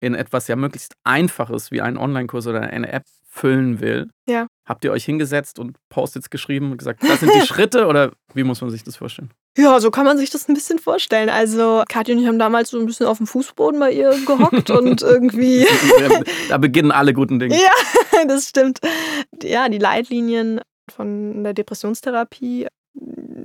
[0.00, 4.46] in etwas ja möglichst Einfaches wie einen Online-Kurs oder eine App füllen will, Ja.
[4.66, 8.44] habt ihr euch hingesetzt und Post-its geschrieben und gesagt, das sind die Schritte oder wie
[8.44, 9.30] muss man sich das vorstellen?
[9.58, 11.28] Ja, so kann man sich das ein bisschen vorstellen.
[11.28, 14.70] Also Kathi und ich haben damals so ein bisschen auf dem Fußboden bei ihr gehockt
[14.70, 15.66] und irgendwie
[16.48, 17.54] da beginnen alle guten Dinge.
[17.56, 18.80] Ja, das stimmt.
[19.42, 22.68] Ja, die Leitlinien von der Depressionstherapie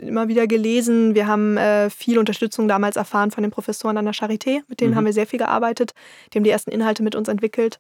[0.02, 1.16] immer wieder gelesen.
[1.16, 4.62] Wir haben äh, viel Unterstützung damals erfahren von den Professoren an der Charité.
[4.68, 4.96] Mit denen Mhm.
[4.98, 5.94] haben wir sehr viel gearbeitet.
[6.34, 7.80] Die haben die ersten Inhalte mit uns entwickelt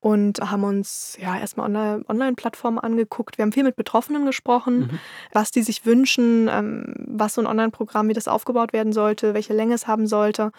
[0.00, 3.36] und haben uns ja erstmal Online- Online-Plattformen angeguckt.
[3.36, 4.98] Wir haben viel mit Betroffenen gesprochen, Mhm.
[5.32, 9.52] was die sich wünschen, ähm, was so ein Online-Programm, wie das aufgebaut werden sollte, welche
[9.52, 10.52] Länge es haben sollte.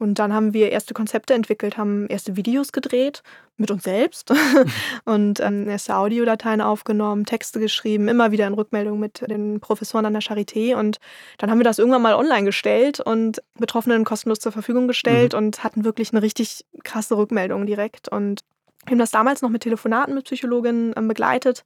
[0.00, 3.22] Und dann haben wir erste Konzepte entwickelt, haben erste Videos gedreht
[3.56, 4.30] mit uns selbst
[5.04, 10.12] und ähm, erste Audiodateien aufgenommen, Texte geschrieben, immer wieder in Rückmeldung mit den Professoren an
[10.12, 10.76] der Charité.
[10.76, 10.98] Und
[11.38, 15.62] dann haben wir das irgendwann mal online gestellt und Betroffenen kostenlos zur Verfügung gestellt und
[15.64, 18.08] hatten wirklich eine richtig krasse Rückmeldung direkt.
[18.08, 18.42] Und
[18.88, 21.64] wir haben das damals noch mit Telefonaten mit Psychologinnen ähm, begleitet.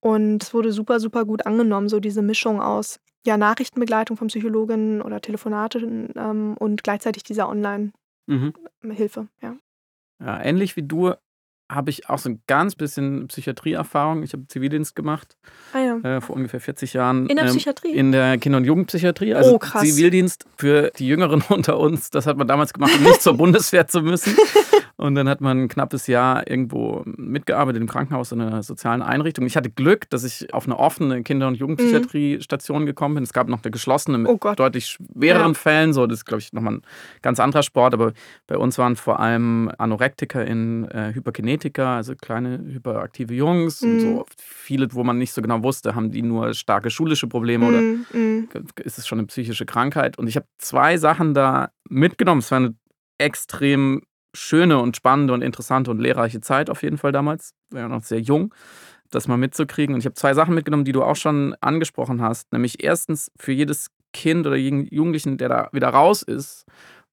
[0.00, 5.02] Und es wurde super, super gut angenommen, so diese Mischung aus ja, Nachrichtenbegleitung von Psychologinnen
[5.02, 9.20] oder Telefonate ähm, und gleichzeitig dieser Online-Hilfe.
[9.22, 9.28] Mhm.
[9.42, 9.56] Ja.
[10.20, 11.14] Ja, ähnlich wie du
[11.70, 14.22] habe ich auch so ein ganz bisschen Psychiatrieerfahrung.
[14.22, 15.36] Ich habe Zivildienst gemacht
[15.72, 16.16] Ah ja.
[16.16, 17.26] äh, vor ungefähr 40 Jahren.
[17.26, 17.92] In der ähm, Psychiatrie?
[17.92, 19.34] In der Kinder- und Jugendpsychiatrie.
[19.34, 19.82] Also Oh, krass.
[19.82, 23.86] Zivildienst für die Jüngeren unter uns, das hat man damals gemacht, um nicht zur Bundeswehr
[23.86, 24.34] zu müssen.
[24.96, 29.46] Und dann hat man ein knappes Jahr irgendwo mitgearbeitet im Krankenhaus in einer sozialen Einrichtung.
[29.46, 33.22] Ich hatte Glück, dass ich auf eine offene Kinder- und Jugendpsychiatrie-Station gekommen bin.
[33.24, 35.54] Es gab noch eine geschlossene mit Oh deutlich schwereren Ja.
[35.54, 35.92] Fällen.
[35.92, 36.82] So, das ist, glaube ich, nochmal ein
[37.22, 37.94] ganz anderer Sport.
[37.94, 38.12] Aber
[38.48, 43.90] bei uns waren vor allem AnorektikerInnen, äh, Hyperkinetiker Genetiker, also kleine hyperaktive Jungs mhm.
[43.90, 47.64] und so viele, wo man nicht so genau wusste, haben die nur starke schulische Probleme
[47.66, 47.70] mhm.
[47.70, 48.48] oder mhm.
[48.76, 50.18] ist es schon eine psychische Krankheit?
[50.18, 52.40] Und ich habe zwei Sachen da mitgenommen.
[52.40, 52.74] Es war eine
[53.18, 54.02] extrem
[54.34, 57.54] schöne und spannende und interessante und lehrreiche Zeit auf jeden Fall damals.
[57.68, 58.54] Ich war ja noch sehr jung,
[59.10, 59.94] das mal mitzukriegen.
[59.94, 62.52] Und ich habe zwei Sachen mitgenommen, die du auch schon angesprochen hast.
[62.52, 66.64] Nämlich erstens für jedes Kind oder jeden Jugendlichen, der da wieder raus ist,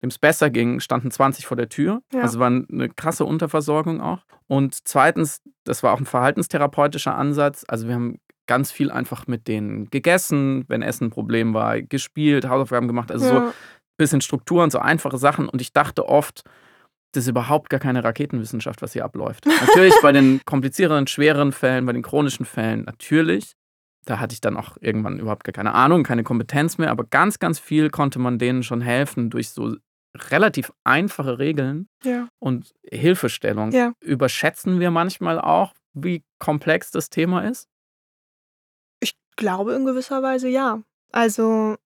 [0.01, 2.01] dem es besser ging, standen 20 vor der Tür.
[2.13, 2.21] Ja.
[2.21, 4.25] Also war eine krasse Unterversorgung auch.
[4.47, 7.65] Und zweitens, das war auch ein verhaltenstherapeutischer Ansatz.
[7.67, 12.47] Also wir haben ganz viel einfach mit denen gegessen, wenn Essen ein Problem war, gespielt,
[12.47, 13.11] Hausaufgaben gemacht.
[13.11, 13.31] Also ja.
[13.31, 13.53] so ein
[13.97, 15.49] bisschen Strukturen, so einfache Sachen.
[15.49, 16.43] Und ich dachte oft,
[17.15, 19.45] das ist überhaupt gar keine Raketenwissenschaft, was hier abläuft.
[19.61, 23.53] Natürlich bei den komplizierteren, schwereren Fällen, bei den chronischen Fällen, natürlich.
[24.05, 27.39] Da hatte ich dann auch irgendwann überhaupt gar keine Ahnung, keine Kompetenz mehr, aber ganz,
[27.39, 29.77] ganz viel konnte man denen schon helfen durch so
[30.15, 32.27] relativ einfache Regeln ja.
[32.39, 33.71] und Hilfestellung.
[33.71, 33.93] Ja.
[33.99, 37.67] Überschätzen wir manchmal auch, wie komplex das Thema ist?
[38.99, 40.81] Ich glaube in gewisser Weise ja.
[41.11, 41.77] Also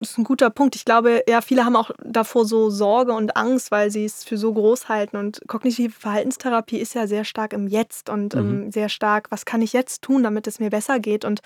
[0.00, 0.76] das ist ein guter Punkt.
[0.76, 4.36] Ich glaube, ja, viele haben auch davor so Sorge und Angst, weil sie es für
[4.36, 5.16] so groß halten.
[5.16, 8.40] Und kognitive Verhaltenstherapie ist ja sehr stark im Jetzt und mhm.
[8.40, 11.24] ähm, sehr stark, was kann ich jetzt tun, damit es mir besser geht?
[11.24, 11.40] Und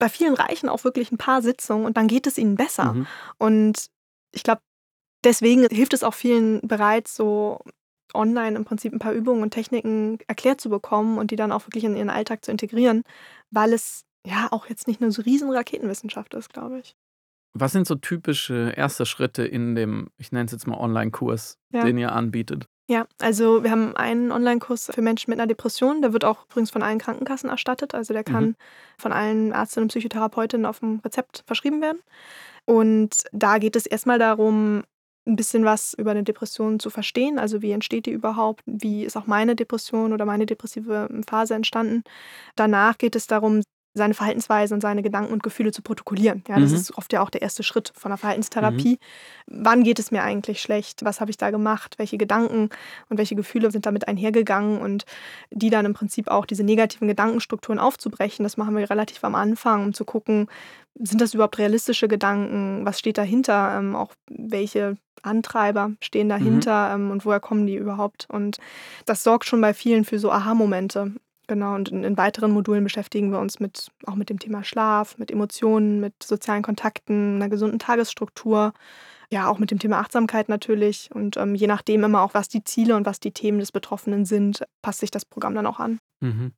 [0.00, 2.92] bei vielen reichen auch wirklich ein paar Sitzungen und dann geht es ihnen besser.
[2.92, 3.06] Mhm.
[3.38, 3.86] Und
[4.32, 4.62] ich glaube,
[5.24, 7.60] deswegen hilft es auch vielen bereits so
[8.14, 11.66] online im Prinzip ein paar Übungen und Techniken erklärt zu bekommen und die dann auch
[11.66, 13.02] wirklich in ihren Alltag zu integrieren,
[13.50, 16.94] weil es ja auch jetzt nicht nur so riesen Raketenwissenschaft ist, glaube ich.
[17.56, 21.84] Was sind so typische erste Schritte in dem, ich nenne es jetzt mal Online-Kurs, ja.
[21.84, 22.66] den ihr anbietet?
[22.88, 26.02] Ja, also wir haben einen Online-Kurs für Menschen mit einer Depression.
[26.02, 27.94] Der wird auch übrigens von allen Krankenkassen erstattet.
[27.94, 28.56] Also der kann mhm.
[28.98, 32.00] von allen Ärztinnen und Psychotherapeutinnen auf dem Rezept verschrieben werden.
[32.66, 34.82] Und da geht es erstmal darum,
[35.26, 37.38] ein bisschen was über eine Depression zu verstehen.
[37.38, 38.62] Also wie entsteht die überhaupt?
[38.66, 42.02] Wie ist auch meine Depression oder meine depressive Phase entstanden?
[42.56, 43.62] Danach geht es darum,
[43.94, 46.42] seine Verhaltensweise und seine Gedanken und Gefühle zu protokollieren.
[46.48, 46.76] Ja, das mhm.
[46.76, 48.98] ist oft ja auch der erste Schritt von der Verhaltenstherapie.
[49.46, 49.64] Mhm.
[49.64, 51.04] Wann geht es mir eigentlich schlecht?
[51.04, 51.94] Was habe ich da gemacht?
[51.98, 52.70] Welche Gedanken
[53.08, 54.80] und welche Gefühle sind damit einhergegangen?
[54.80, 55.06] Und
[55.50, 58.42] die dann im Prinzip auch diese negativen Gedankenstrukturen aufzubrechen.
[58.42, 60.48] Das machen wir relativ am Anfang, um zu gucken,
[60.94, 62.84] sind das überhaupt realistische Gedanken?
[62.84, 63.76] Was steht dahinter?
[63.78, 67.06] Ähm, auch welche Antreiber stehen dahinter mhm.
[67.06, 68.26] ähm, und woher kommen die überhaupt?
[68.30, 68.58] Und
[69.06, 71.12] das sorgt schon bei vielen für so Aha-Momente.
[71.46, 75.18] Genau, und in, in, weiteren Modulen beschäftigen wir uns mit, auch mit dem Thema Schlaf,
[75.18, 78.72] mit Emotionen, mit sozialen Kontakten, einer gesunden Tagesstruktur,
[79.30, 81.10] ja, auch mit dem Thema Achtsamkeit natürlich.
[81.12, 84.24] Und ähm, je nachdem immer auch, was die Ziele und was die Themen des Betroffenen
[84.24, 85.98] sind, passt sich das Programm dann auch an.
[86.20, 86.52] Mhm.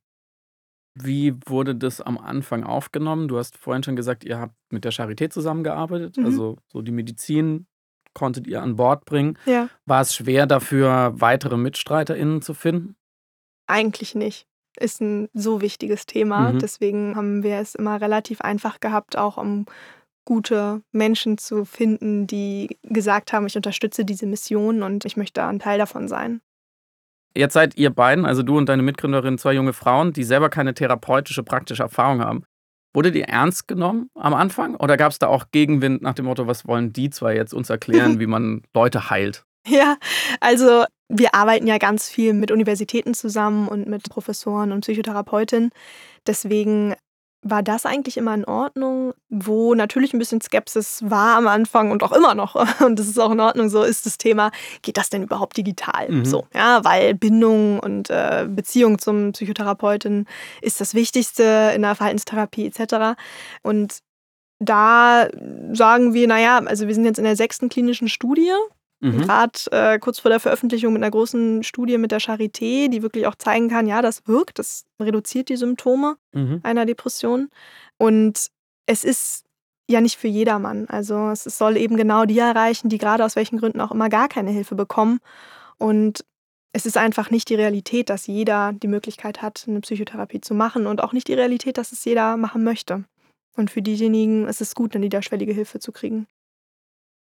[0.95, 3.27] Wie wurde das am Anfang aufgenommen?
[3.27, 6.25] Du hast vorhin schon gesagt, ihr habt mit der Charité zusammengearbeitet, mhm.
[6.25, 7.67] also so die Medizin
[8.13, 9.37] konntet ihr an Bord bringen.
[9.45, 9.69] Ja.
[9.85, 12.95] War es schwer dafür, weitere MitstreiterInnen zu finden?
[13.67, 14.47] Eigentlich nicht
[14.77, 16.53] ist ein so wichtiges Thema.
[16.53, 16.59] Mhm.
[16.59, 19.65] Deswegen haben wir es immer relativ einfach gehabt, auch um
[20.25, 25.59] gute Menschen zu finden, die gesagt haben, ich unterstütze diese Mission und ich möchte ein
[25.59, 26.41] Teil davon sein.
[27.33, 30.73] Jetzt seid ihr beiden, also du und deine Mitgründerin, zwei junge Frauen, die selber keine
[30.73, 32.43] therapeutische, praktische Erfahrung haben.
[32.93, 36.47] Wurde die ernst genommen am Anfang oder gab es da auch Gegenwind nach dem Motto,
[36.47, 39.45] was wollen die zwei jetzt uns erklären, wie man Leute heilt?
[39.69, 39.97] Ja,
[40.39, 45.71] also wir arbeiten ja ganz viel mit Universitäten zusammen und mit Professoren und Psychotherapeutinnen.
[46.25, 46.95] Deswegen
[47.43, 52.03] war das eigentlich immer in Ordnung, wo natürlich ein bisschen Skepsis war am Anfang und
[52.03, 52.55] auch immer noch.
[52.81, 54.51] Und das ist auch in Ordnung, so ist das Thema,
[54.81, 56.09] geht das denn überhaupt digital?
[56.09, 56.25] Mhm.
[56.25, 60.25] So, ja, weil Bindung und äh, Beziehung zum Psychotherapeuten
[60.61, 63.19] ist das Wichtigste in der Verhaltenstherapie etc.
[63.61, 63.99] Und
[64.59, 65.27] da
[65.73, 68.51] sagen wir, naja, also wir sind jetzt in der sechsten klinischen Studie
[68.99, 69.21] Mhm.
[69.21, 73.27] Gerade äh, kurz vor der Veröffentlichung mit einer großen Studie mit der Charité, die wirklich
[73.27, 76.61] auch zeigen kann, ja, das wirkt, das reduziert die Symptome mhm.
[76.63, 77.49] einer Depression.
[77.97, 78.47] Und
[78.87, 79.45] es ist
[79.89, 80.87] ja nicht für jedermann.
[80.87, 84.27] Also es soll eben genau die erreichen, die gerade aus welchen Gründen auch immer gar
[84.27, 85.19] keine Hilfe bekommen.
[85.77, 86.25] Und
[86.73, 90.87] es ist einfach nicht die Realität, dass jeder die Möglichkeit hat, eine Psychotherapie zu machen
[90.87, 93.05] und auch nicht die Realität, dass es jeder machen möchte.
[93.55, 96.27] Und für diejenigen ist es gut, eine niederschwellige Hilfe zu kriegen.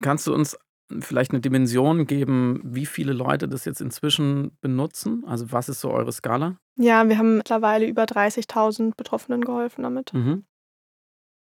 [0.02, 0.56] Kannst du uns
[1.00, 5.24] vielleicht eine Dimension geben, wie viele Leute das jetzt inzwischen benutzen?
[5.26, 6.56] Also was ist so eure Skala?
[6.76, 10.12] Ja, wir haben mittlerweile über 30.000 Betroffenen geholfen damit.
[10.12, 10.44] Mhm.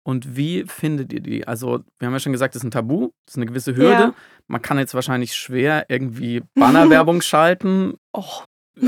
[0.07, 1.45] Und wie findet ihr die?
[1.45, 4.01] Also, wir haben ja schon gesagt, das ist ein Tabu, das ist eine gewisse Hürde.
[4.03, 4.13] Ja.
[4.47, 7.95] Man kann jetzt wahrscheinlich schwer irgendwie Bannerwerbung schalten.
[8.15, 8.45] Och.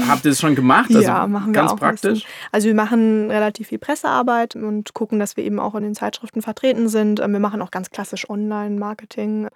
[0.07, 0.89] Habt ihr das schon gemacht?
[0.89, 2.23] Also ja, machen wir ganz auch praktisch.
[2.53, 6.41] Also wir machen relativ viel Pressearbeit und gucken, dass wir eben auch in den Zeitschriften
[6.41, 7.19] vertreten sind.
[7.19, 9.49] Wir machen auch ganz klassisch Online-Marketing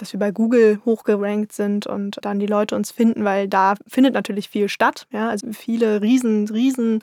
[0.00, 4.14] dass wir bei Google hochgerankt sind und dann die Leute uns finden, weil da findet
[4.14, 5.06] natürlich viel statt.
[5.12, 5.28] Ja?
[5.28, 7.02] Also viele riesen, riesen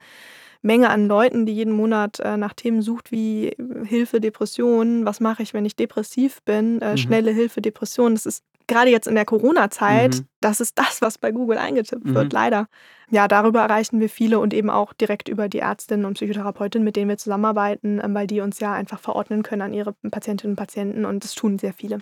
[0.61, 3.55] Menge an Leuten, die jeden Monat äh, nach Themen sucht wie
[3.85, 6.97] Hilfe, Depressionen, was mache ich, wenn ich depressiv bin, äh, mhm.
[6.97, 8.15] schnelle Hilfe, Depressionen.
[8.15, 10.25] Das ist gerade jetzt in der Corona-Zeit, mhm.
[10.41, 12.15] das ist das, was bei Google eingetippt mhm.
[12.15, 12.67] wird, leider.
[13.09, 16.95] Ja, darüber erreichen wir viele und eben auch direkt über die Ärztinnen und Psychotherapeutinnen, mit
[16.95, 20.57] denen wir zusammenarbeiten, ähm, weil die uns ja einfach verordnen können an ihre Patientinnen und
[20.57, 21.99] Patienten und das tun sehr viele.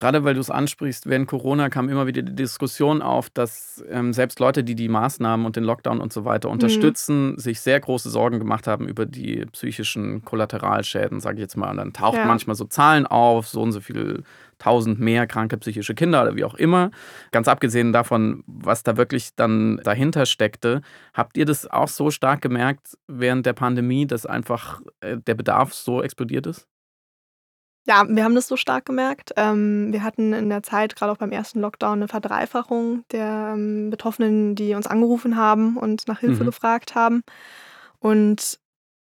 [0.00, 4.12] Gerade weil du es ansprichst, während Corona kam immer wieder die Diskussion auf, dass ähm,
[4.12, 6.54] selbst Leute, die die Maßnahmen und den Lockdown und so weiter mhm.
[6.54, 7.38] unterstützen, mhm.
[7.38, 11.70] sich sehr große Sorgen gemacht haben über die psychischen Kollateralschäden, sage ich jetzt mal.
[11.70, 12.26] Und dann tauchen ja.
[12.26, 14.22] manchmal so Zahlen auf, so und so viel
[14.58, 16.90] tausend mehr kranke psychische Kinder oder wie auch immer.
[17.32, 20.82] Ganz abgesehen davon, was da wirklich dann dahinter steckte,
[21.14, 25.74] habt ihr das auch so stark gemerkt während der Pandemie, dass einfach äh, der Bedarf
[25.74, 26.68] so explodiert ist?
[27.88, 29.32] Ja, wir haben das so stark gemerkt.
[29.36, 33.88] Ähm, wir hatten in der Zeit, gerade auch beim ersten Lockdown, eine Verdreifachung der ähm,
[33.88, 36.48] Betroffenen, die uns angerufen haben und nach Hilfe mhm.
[36.48, 37.22] gefragt haben.
[37.98, 38.60] Und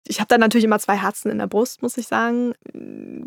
[0.07, 2.53] ich habe da natürlich immer zwei Herzen in der Brust, muss ich sagen.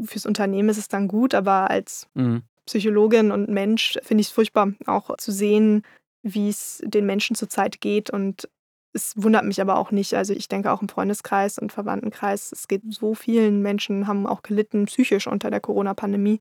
[0.04, 2.42] Fürs Unternehmen ist es dann gut, aber als mhm.
[2.66, 5.82] Psychologin und Mensch finde ich es furchtbar, auch zu sehen,
[6.24, 8.48] wie es den Menschen zurzeit geht und
[8.94, 10.14] es wundert mich aber auch nicht.
[10.14, 14.42] Also ich denke auch im Freundeskreis und Verwandtenkreis, es geht so vielen Menschen, haben auch
[14.42, 16.40] gelitten psychisch unter der Corona-Pandemie.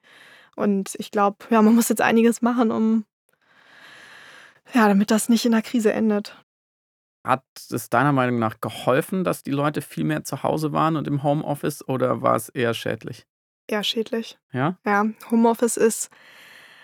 [0.56, 3.06] Und ich glaube, ja, man muss jetzt einiges machen, um
[4.74, 6.38] ja, damit das nicht in der Krise endet.
[7.26, 11.08] Hat es deiner Meinung nach geholfen, dass die Leute viel mehr zu Hause waren und
[11.08, 13.26] im Homeoffice oder war es eher schädlich?
[13.68, 14.38] Eher schädlich.
[14.52, 14.78] Ja?
[14.86, 16.10] Ja, Homeoffice ist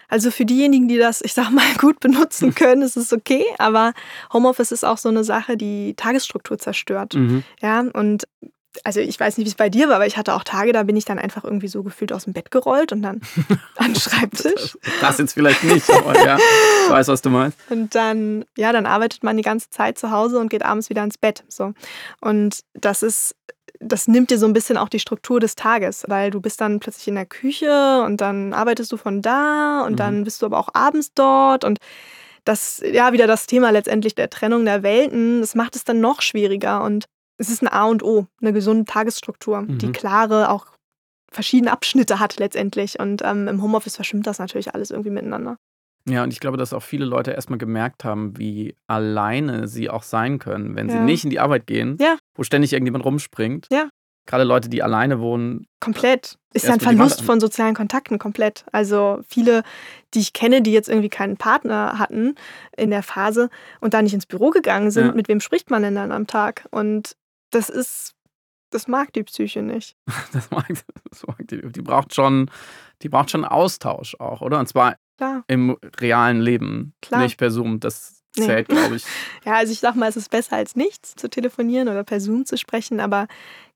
[0.10, 3.46] also für diejenigen, die das, ich sag mal, gut benutzen können, ist es okay.
[3.58, 3.94] Aber
[4.34, 7.14] Homeoffice ist auch so eine Sache, die Tagesstruktur zerstört.
[7.14, 7.44] Mhm.
[7.62, 8.28] Ja, und
[8.84, 10.84] also ich weiß nicht, wie es bei dir war, aber ich hatte auch Tage, da
[10.84, 13.22] bin ich dann einfach irgendwie so gefühlt aus dem Bett gerollt und dann
[13.78, 14.78] an den Schreibtisch.
[15.02, 17.58] Das jetzt vielleicht nicht, aber ja, ich weiß, was du meinst.
[17.70, 21.04] Und dann, ja, dann arbeitet man die ganze Zeit zu Hause und geht abends wieder
[21.04, 21.44] ins Bett.
[21.48, 21.74] So.
[22.22, 23.36] Und das ist
[23.80, 26.80] das nimmt dir so ein bisschen auch die Struktur des Tages, weil du bist dann
[26.80, 29.98] plötzlich in der Küche und dann arbeitest du von da und mhm.
[29.98, 31.80] dann bist du aber auch abends dort und
[32.44, 36.22] das, ja, wieder das Thema letztendlich der Trennung der Welten, das macht es dann noch
[36.22, 37.06] schwieriger und
[37.38, 39.78] es ist ein A und O, eine gesunde Tagesstruktur, mhm.
[39.78, 40.68] die klare, auch
[41.32, 45.58] verschiedene Abschnitte hat letztendlich und ähm, im Homeoffice verschwimmt das natürlich alles irgendwie miteinander.
[46.10, 50.04] Ja, und ich glaube, dass auch viele Leute erstmal gemerkt haben, wie alleine sie auch
[50.04, 50.96] sein können, wenn ja.
[50.96, 52.18] sie nicht in die Arbeit gehen, ja.
[52.36, 53.68] wo ständig irgendjemand rumspringt.
[53.72, 53.90] Ja.
[54.30, 55.66] Gerade Leute, die alleine wohnen.
[55.80, 56.38] Komplett.
[56.54, 58.64] Ist ja ein Verlust von sozialen Kontakten, komplett.
[58.72, 59.64] Also viele,
[60.14, 62.36] die ich kenne, die jetzt irgendwie keinen Partner hatten
[62.78, 63.50] in der Phase
[63.82, 65.14] und da nicht ins Büro gegangen sind, ja.
[65.14, 66.68] mit wem spricht man denn dann am Tag?
[66.70, 67.16] Und
[67.50, 68.14] das ist,
[68.70, 69.96] das mag die Psyche nicht.
[70.32, 70.68] das mag,
[71.10, 71.62] das mag die.
[71.72, 72.52] Die braucht schon,
[73.02, 74.60] die braucht schon Austausch auch, oder?
[74.60, 75.44] Und zwar Klar.
[75.48, 77.24] im realen Leben, Klar.
[77.24, 77.82] nicht per Zoom.
[77.82, 78.76] Das zählt, nee.
[78.76, 79.04] glaube ich.
[79.46, 82.46] Ja, also ich sag mal, es ist besser als nichts zu telefonieren oder per Zoom
[82.46, 83.28] zu sprechen, aber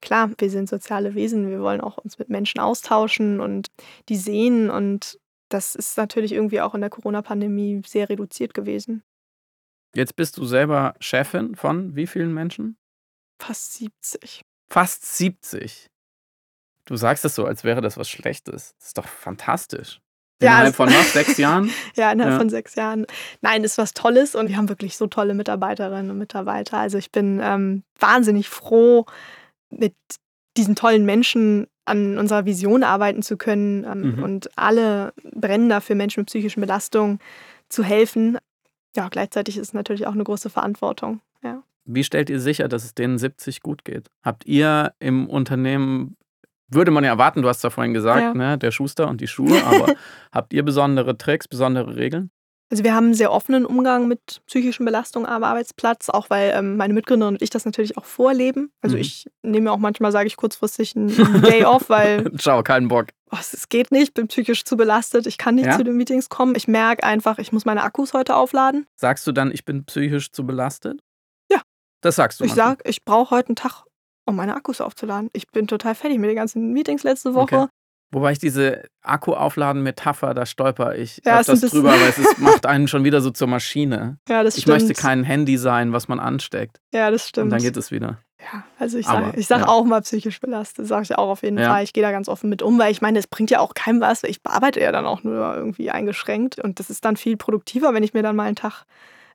[0.01, 3.67] klar, wir sind soziale Wesen, wir wollen auch uns mit Menschen austauschen und
[4.07, 9.03] die sehen und das ist natürlich irgendwie auch in der Corona-Pandemie sehr reduziert gewesen.
[9.93, 12.77] Jetzt bist du selber Chefin von wie vielen Menschen?
[13.37, 14.43] Fast 70.
[14.69, 15.87] Fast 70.
[16.85, 18.75] Du sagst das so, als wäre das was Schlechtes.
[18.77, 19.99] Das ist doch fantastisch.
[20.39, 21.13] Innerhalb ja, von was?
[21.13, 21.69] Sechs Jahren?
[21.95, 22.39] ja, innerhalb ja.
[22.39, 23.05] von sechs Jahren.
[23.41, 26.77] Nein, ist was Tolles und wir haben wirklich so tolle Mitarbeiterinnen und Mitarbeiter.
[26.77, 29.05] Also ich bin ähm, wahnsinnig froh,
[29.69, 29.95] mit
[30.57, 34.23] diesen tollen Menschen an unserer Vision arbeiten zu können ähm, mhm.
[34.23, 37.19] und alle brennen dafür, Menschen mit psychischen Belastungen
[37.69, 38.37] zu helfen.
[38.95, 41.21] Ja, gleichzeitig ist es natürlich auch eine große Verantwortung.
[41.43, 41.63] Ja.
[41.85, 44.09] Wie stellt ihr sicher, dass es denen 70 gut geht?
[44.23, 46.15] Habt ihr im Unternehmen
[46.69, 48.33] würde man ja erwarten, du hast ja vorhin gesagt, ja.
[48.33, 49.93] ne, der Schuster und die Schuhe, aber
[50.31, 52.31] habt ihr besondere Tricks, besondere Regeln?
[52.73, 56.75] Also wir haben einen sehr offenen Umgang mit psychischen Belastungen am Arbeitsplatz, auch weil ähm,
[56.75, 58.71] meine Mitgründerin und ich das natürlich auch vorleben.
[58.81, 59.01] Also mhm.
[59.03, 61.09] ich nehme auch manchmal, sage ich kurzfristig einen,
[61.43, 62.31] Day off, weil...
[62.39, 63.09] Ciao, keinen Bock.
[63.31, 65.77] Oh, es geht nicht, bin psychisch zu belastet, ich kann nicht ja?
[65.77, 66.55] zu den Meetings kommen.
[66.55, 68.87] Ich merke einfach, ich muss meine Akkus heute aufladen.
[68.95, 70.99] Sagst du dann, ich bin psychisch zu belastet?
[71.51, 71.61] Ja.
[72.01, 72.45] Das sagst du.
[72.45, 73.83] Ich sage, ich brauche heute einen Tag
[74.25, 75.29] um meine Akkus aufzuladen.
[75.33, 77.55] Ich bin total fertig mit den ganzen Meetings letzte Woche.
[77.55, 77.67] Okay.
[78.13, 82.87] Wobei ich diese Akku-Aufladen-Metapher, da stolper ich ja, öfters drüber, weil es ist, macht einen
[82.87, 84.17] schon wieder so zur Maschine.
[84.29, 84.81] Ja, das ich stimmt.
[84.81, 86.79] möchte kein Handy sein, was man ansteckt.
[86.93, 87.45] Ja, das stimmt.
[87.45, 88.19] Und dann geht es wieder.
[88.39, 89.67] Ja, also ich sage sag ja.
[89.67, 91.71] auch mal psychisch belastet, sage ich auch auf jeden ja.
[91.71, 91.83] Fall.
[91.83, 94.01] Ich gehe da ganz offen mit um, weil ich meine, es bringt ja auch keinem
[94.01, 94.23] was.
[94.23, 98.03] Ich bearbeite ja dann auch nur irgendwie eingeschränkt und das ist dann viel produktiver, wenn
[98.03, 98.85] ich mir dann mal einen Tag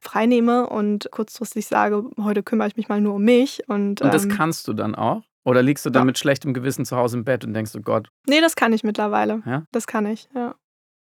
[0.00, 3.68] freinehme und kurzfristig sage, heute kümmere ich mich mal nur um mich.
[3.68, 5.22] Und, und das ähm, kannst du dann auch?
[5.44, 6.06] Oder liegst du dann ja.
[6.06, 8.08] mit schlechtem Gewissen zu Hause im Bett und denkst, oh Gott?
[8.26, 9.42] Nee, das kann ich mittlerweile.
[9.46, 9.64] Ja?
[9.72, 10.54] Das kann ich, ja.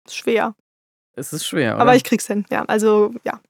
[0.06, 0.54] Ist schwer.
[1.16, 1.82] Es ist schwer, oder?
[1.82, 2.64] Aber ich krieg's hin, ja.
[2.66, 3.40] Also, ja.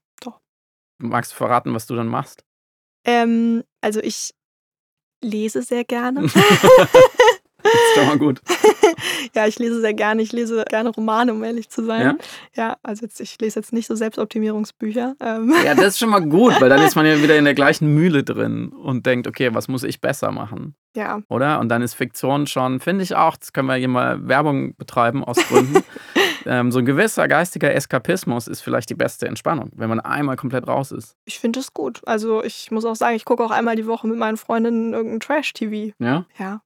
[1.01, 2.43] Magst du verraten, was du dann machst?
[3.05, 4.31] Ähm, also ich
[5.23, 6.21] lese sehr gerne.
[7.89, 8.41] Ist doch mal gut.
[9.35, 10.21] ja, ich lese sehr gerne.
[10.21, 12.01] Ich lese gerne Romane, um ehrlich zu sein.
[12.01, 12.15] Ja?
[12.55, 15.15] Ja, also jetzt, ich lese jetzt nicht so Selbstoptimierungsbücher.
[15.19, 17.53] Ähm, Ja, das ist schon mal gut, weil dann ist man ja wieder in der
[17.53, 21.21] gleichen Mühle drin und denkt, okay, was muss ich besser machen, ja.
[21.29, 21.59] oder?
[21.59, 25.23] Und dann ist Fiktion schon, finde ich auch, das können wir hier mal Werbung betreiben
[25.23, 25.83] aus Gründen.
[26.45, 30.67] ähm, so ein gewisser geistiger Eskapismus ist vielleicht die beste Entspannung, wenn man einmal komplett
[30.67, 31.15] raus ist.
[31.25, 32.01] Ich finde es gut.
[32.05, 35.19] Also ich muss auch sagen, ich gucke auch einmal die Woche mit meinen Freundinnen irgendein
[35.19, 35.93] Trash-TV.
[35.99, 36.25] Ja?
[36.37, 36.61] Ja.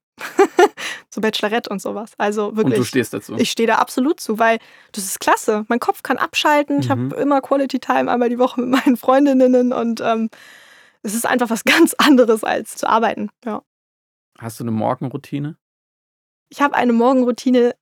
[1.14, 2.12] So Bachelorette und sowas.
[2.18, 2.76] Also Und wirklich.
[2.76, 3.34] du stehst dazu.
[3.38, 4.58] Ich stehe da absolut zu, weil
[4.92, 5.64] das ist klasse.
[5.68, 6.80] Mein Kopf kann abschalten.
[6.80, 6.90] Ich Mhm.
[7.12, 10.28] habe immer Quality Time einmal die Woche mit meinen Freundinnen und ähm,
[11.02, 13.30] es ist einfach was ganz anderes als zu arbeiten.
[13.44, 13.62] Ja.
[14.38, 15.56] Hast du eine Morgenroutine?
[16.48, 17.74] Ich habe eine Morgenroutine,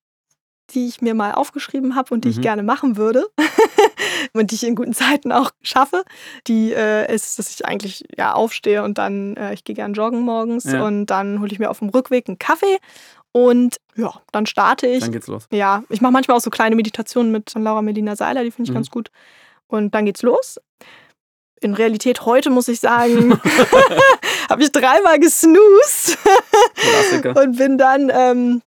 [0.70, 2.42] die ich mir mal aufgeschrieben habe und die ich Mhm.
[2.42, 3.26] gerne machen würde
[4.32, 6.04] und die ich in guten Zeiten auch schaffe.
[6.46, 10.20] Die äh, ist, dass ich eigentlich ja aufstehe und dann äh, ich gehe gern joggen
[10.20, 10.84] morgens Ja.
[10.86, 12.78] und dann hole ich mir auf dem Rückweg einen Kaffee
[13.32, 15.00] und ja, dann starte ich.
[15.00, 15.46] Dann geht's los.
[15.50, 18.70] Ja, ich mache manchmal auch so kleine Meditationen mit Laura Melina Seiler, die finde ich
[18.70, 18.74] Mhm.
[18.74, 19.10] ganz gut.
[19.68, 20.60] Und dann geht's los.
[21.60, 23.32] In Realität heute muss ich sagen,
[24.50, 26.18] habe ich dreimal gesnoost
[27.36, 28.62] und bin dann ähm,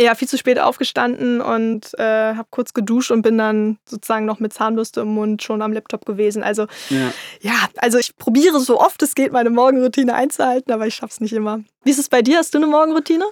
[0.00, 4.40] ja viel zu spät aufgestanden und äh, habe kurz geduscht und bin dann sozusagen noch
[4.40, 6.42] mit Zahnbürste im Mund schon am Laptop gewesen.
[6.42, 7.12] Also Ja.
[7.40, 11.20] ja, also ich probiere so oft es geht, meine Morgenroutine einzuhalten, aber ich schaffe es
[11.20, 11.60] nicht immer.
[11.84, 12.38] Wie ist es bei dir?
[12.38, 13.24] Hast du eine Morgenroutine?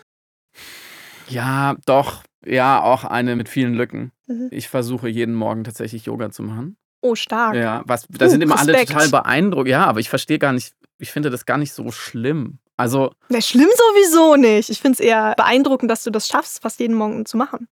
[1.29, 2.23] Ja, doch.
[2.45, 4.11] Ja, auch eine mit vielen Lücken.
[4.27, 4.49] Mhm.
[4.51, 6.77] Ich versuche jeden Morgen tatsächlich Yoga zu machen.
[7.01, 7.55] Oh, stark.
[7.55, 8.93] Ja, was, da Uh, sind immer alle Respekt.
[8.93, 9.69] total beeindruckt.
[9.69, 12.59] Ja, aber ich verstehe gar nicht, ich finde das gar nicht so schlimm.
[12.77, 14.71] Also, Na, schlimm sowieso nicht.
[14.71, 17.69] Ich finde es eher beeindruckend, dass du das schaffst, fast jeden Morgen zu machen.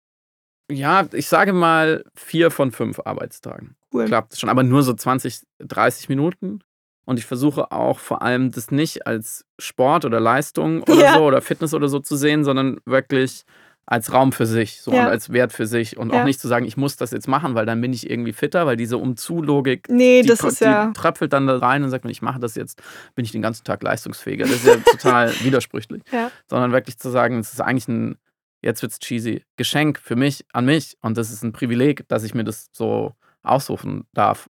[0.70, 3.76] ja, ich sage mal vier von fünf Arbeitstagen.
[3.92, 4.06] Cool.
[4.06, 6.60] Klappt schon, aber nur so 20, 30 Minuten.
[7.06, 11.14] Und ich versuche auch vor allem das nicht als Sport oder Leistung oder Ja.
[11.14, 13.44] so oder Fitness oder so zu sehen, sondern wirklich
[13.88, 15.02] als Raum für sich so Ja.
[15.02, 16.20] und als Wert für sich und Ja.
[16.20, 18.66] auch nicht zu sagen, ich muss das jetzt machen, weil dann bin ich irgendwie fitter,
[18.66, 20.86] weil diese Umzu-Logik Nee, die, ist ja.
[20.88, 22.82] die tröpfelt dann da rein und sagt, wenn ich mache das jetzt,
[23.14, 24.44] bin ich den ganzen Tag leistungsfähiger.
[24.46, 26.02] Das ist ja total widersprüchlich.
[26.50, 28.18] Sondern wirklich zu sagen, es ist eigentlich ein,
[28.62, 30.96] jetzt wird's cheesy, Geschenk für mich, an mich.
[31.00, 34.48] Und das ist ein Privileg, dass ich mir das so aussuchen darf.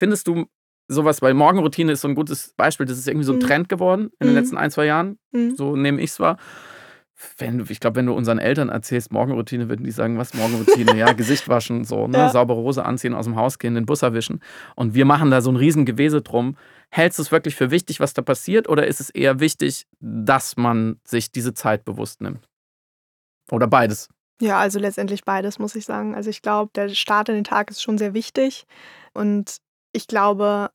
[0.00, 0.46] Findest du
[0.88, 3.40] sowas, weil Morgenroutine ist so ein gutes Beispiel, das ist irgendwie so ein Mhm.
[3.40, 4.34] Trend geworden in den Mhm.
[4.34, 5.18] letzten ein, zwei Jahren.
[5.32, 5.54] Mhm.
[5.54, 6.38] So nehme ich es wahr.
[7.36, 10.96] Wenn, du- ich glaube, wenn du unseren Eltern erzählst, Morgenroutine, würden die sagen, was Morgenroutine?
[10.96, 12.18] ja, Gesicht waschen, so, ne?
[12.18, 12.28] Ja.
[12.28, 14.40] saubere Hose anziehen, aus dem Haus gehen, den Bus erwischen.
[14.76, 16.56] Und wir machen da so ein riesen Gewese drum.
[16.90, 18.68] Hältst du es wirklich für wichtig, was da passiert?
[18.68, 22.48] Oder ist es eher wichtig, dass man sich diese Zeit bewusst nimmt?
[23.50, 24.08] Oder beides?
[24.40, 26.14] Ja, also letztendlich beides, muss ich sagen.
[26.14, 28.64] Also ich glaube, der Start in den Tag ist schon sehr wichtig.
[29.12, 29.56] Und
[29.92, 30.70] ich glaube,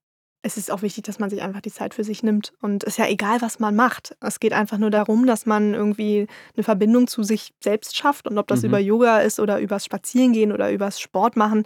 [0.46, 2.52] es ist auch wichtig, dass man sich einfach die Zeit für sich nimmt.
[2.62, 4.16] Und es ist ja egal, was man macht.
[4.20, 8.28] Es geht einfach nur darum, dass man irgendwie eine Verbindung zu sich selbst schafft.
[8.28, 8.68] Und ob das Mhm.
[8.68, 11.66] über Yoga ist oder übers Spazierengehen oder übers Sport machen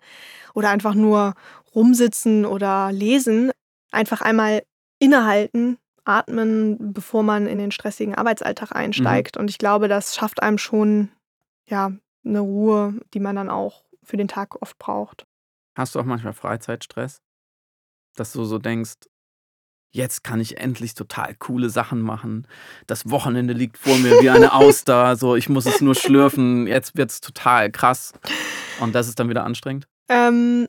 [0.54, 1.34] oder einfach nur
[1.74, 3.52] rumsitzen oder lesen,
[3.92, 4.62] einfach einmal
[5.00, 9.38] innehalten, atmen, bevor man in den stressigen Arbeitsalltag einsteigt.
[9.38, 11.10] Und ich glaube, das schafft einem schon
[11.68, 11.92] ja,
[12.24, 15.26] eine Ruhe, die man dann auch für den Tag oft braucht.
[15.76, 17.22] Hast du auch manchmal Freizeitstress?
[18.18, 18.96] Dass du so denkst,
[19.92, 22.48] jetzt kann ich endlich total coole Sachen machen.
[22.86, 25.16] Das Wochenende liegt vor mir wie eine Auster.
[25.16, 26.68] So, ich muss es nur schlürfen.
[26.68, 28.14] Jetzt wird es total krass.
[28.80, 29.88] Und das ist dann wieder anstrengend.
[30.10, 30.68] Ähm,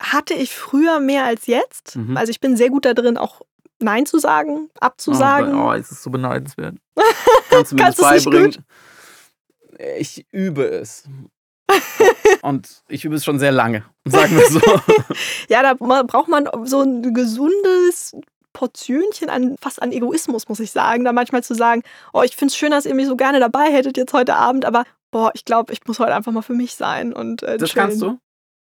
[0.00, 1.96] hatte ich früher mehr als jetzt.
[1.96, 2.16] Mhm.
[2.16, 3.42] Also ich bin sehr gut da drin, auch
[3.78, 5.54] Nein zu sagen, abzusagen.
[5.54, 6.76] Oh, oh, es ist so beneidenswert.
[7.50, 8.64] Kannst du mir Kannst das beibringen?
[9.98, 11.04] Ich übe es.
[12.42, 14.60] Und ich übe es schon sehr lange, sagen wir so.
[15.48, 18.16] Ja, da braucht man so ein gesundes
[18.52, 21.04] Portionchen an, fast an Egoismus, muss ich sagen.
[21.04, 23.70] Da manchmal zu sagen, oh, ich finde es schön, dass ihr mich so gerne dabei
[23.70, 26.74] hättet jetzt heute Abend, aber boah, ich glaube, ich muss heute einfach mal für mich
[26.74, 27.12] sein.
[27.12, 27.86] Und, äh, Das chillen.
[27.88, 28.18] kannst du.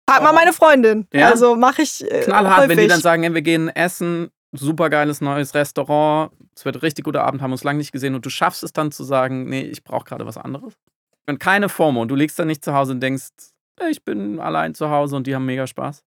[0.10, 1.08] Frag mal meine Freundin.
[1.14, 1.30] Ja?
[1.30, 2.70] Also mache ich äh, Knallhart, häufig.
[2.70, 6.80] wenn die dann sagen, ey, wir gehen essen, super geiles neues Restaurant, es wird ein
[6.82, 9.46] richtig guter Abend, haben uns lange nicht gesehen und du schaffst es dann zu sagen,
[9.50, 10.74] nee, ich brauche gerade was anderes.
[11.28, 13.30] Und keine FOMO und du liegst dann nicht zu Hause und denkst,
[13.90, 16.04] ich bin allein zu Hause und die haben mega Spaß.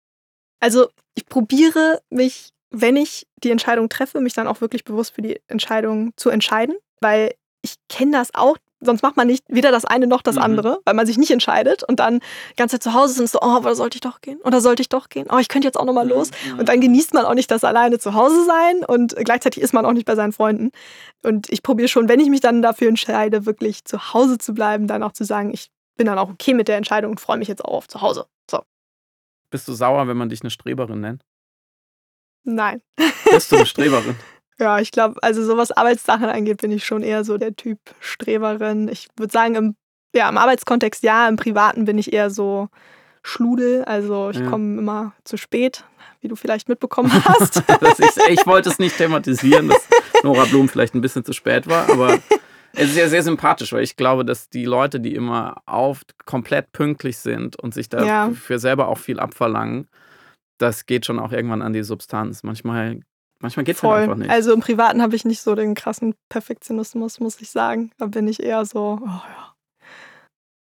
[0.60, 5.22] Also ich probiere mich, wenn ich die Entscheidung treffe, mich dann auch wirklich bewusst für
[5.22, 8.56] die Entscheidung zu entscheiden, weil ich kenne das auch.
[8.82, 10.42] Sonst macht man nicht weder das eine noch das Mhm.
[10.42, 12.20] andere, weil man sich nicht entscheidet und dann
[12.52, 14.40] die ganze Zeit zu Hause ist und so, oh, aber sollte ich doch gehen?
[14.42, 15.26] Oder sollte ich doch gehen?
[15.30, 16.30] Oh, ich könnte jetzt auch noch mal los.
[16.58, 19.84] Und dann genießt man auch nicht das alleine zu Hause sein und gleichzeitig ist man
[19.84, 20.70] auch nicht bei seinen Freunden.
[21.22, 24.86] Und ich probiere schon, wenn ich mich dann dafür entscheide, wirklich zu Hause zu bleiben,
[24.86, 27.48] dann auch zu sagen, ich bin dann auch okay mit der Entscheidung und freue mich
[27.48, 28.24] jetzt auch auf zu Hause.
[28.50, 28.60] So.
[29.50, 31.22] Bist du sauer, wenn man dich eine Streberin nennt?
[32.44, 32.80] Nein.
[33.30, 34.16] Bist du eine Streberin?
[34.60, 37.78] ja, ich glaube, also so was Arbeitssachen angeht, bin ich schon eher so der Typ
[38.00, 38.88] Streberin.
[38.88, 39.74] Ich würde sagen, im,
[40.14, 42.68] ja, im Arbeitskontext ja, im Privaten bin ich eher so
[43.22, 43.84] Schludel.
[43.84, 44.46] Also ich Ja.
[44.46, 45.84] komme immer zu spät,
[46.20, 47.62] wie du vielleicht mitbekommen hast.
[48.28, 49.88] Ich wollte es nicht thematisieren, dass
[50.22, 52.18] Nora Blum vielleicht ein bisschen zu spät war, aber
[52.74, 56.72] es ist ja sehr sympathisch, weil ich glaube, dass die Leute, die immer auf komplett
[56.72, 58.32] pünktlich sind und sich da Ja.
[58.58, 59.88] selber auch viel abverlangen,
[60.58, 62.42] das geht schon auch irgendwann an die Substanz.
[62.42, 63.00] Manchmal,
[63.40, 64.30] manchmal geht es halt einfach nicht.
[64.30, 67.90] Also im Privaten habe ich nicht so den krassen Perfektionismus, muss ich sagen.
[67.98, 69.54] Da bin ich eher so, oh ja,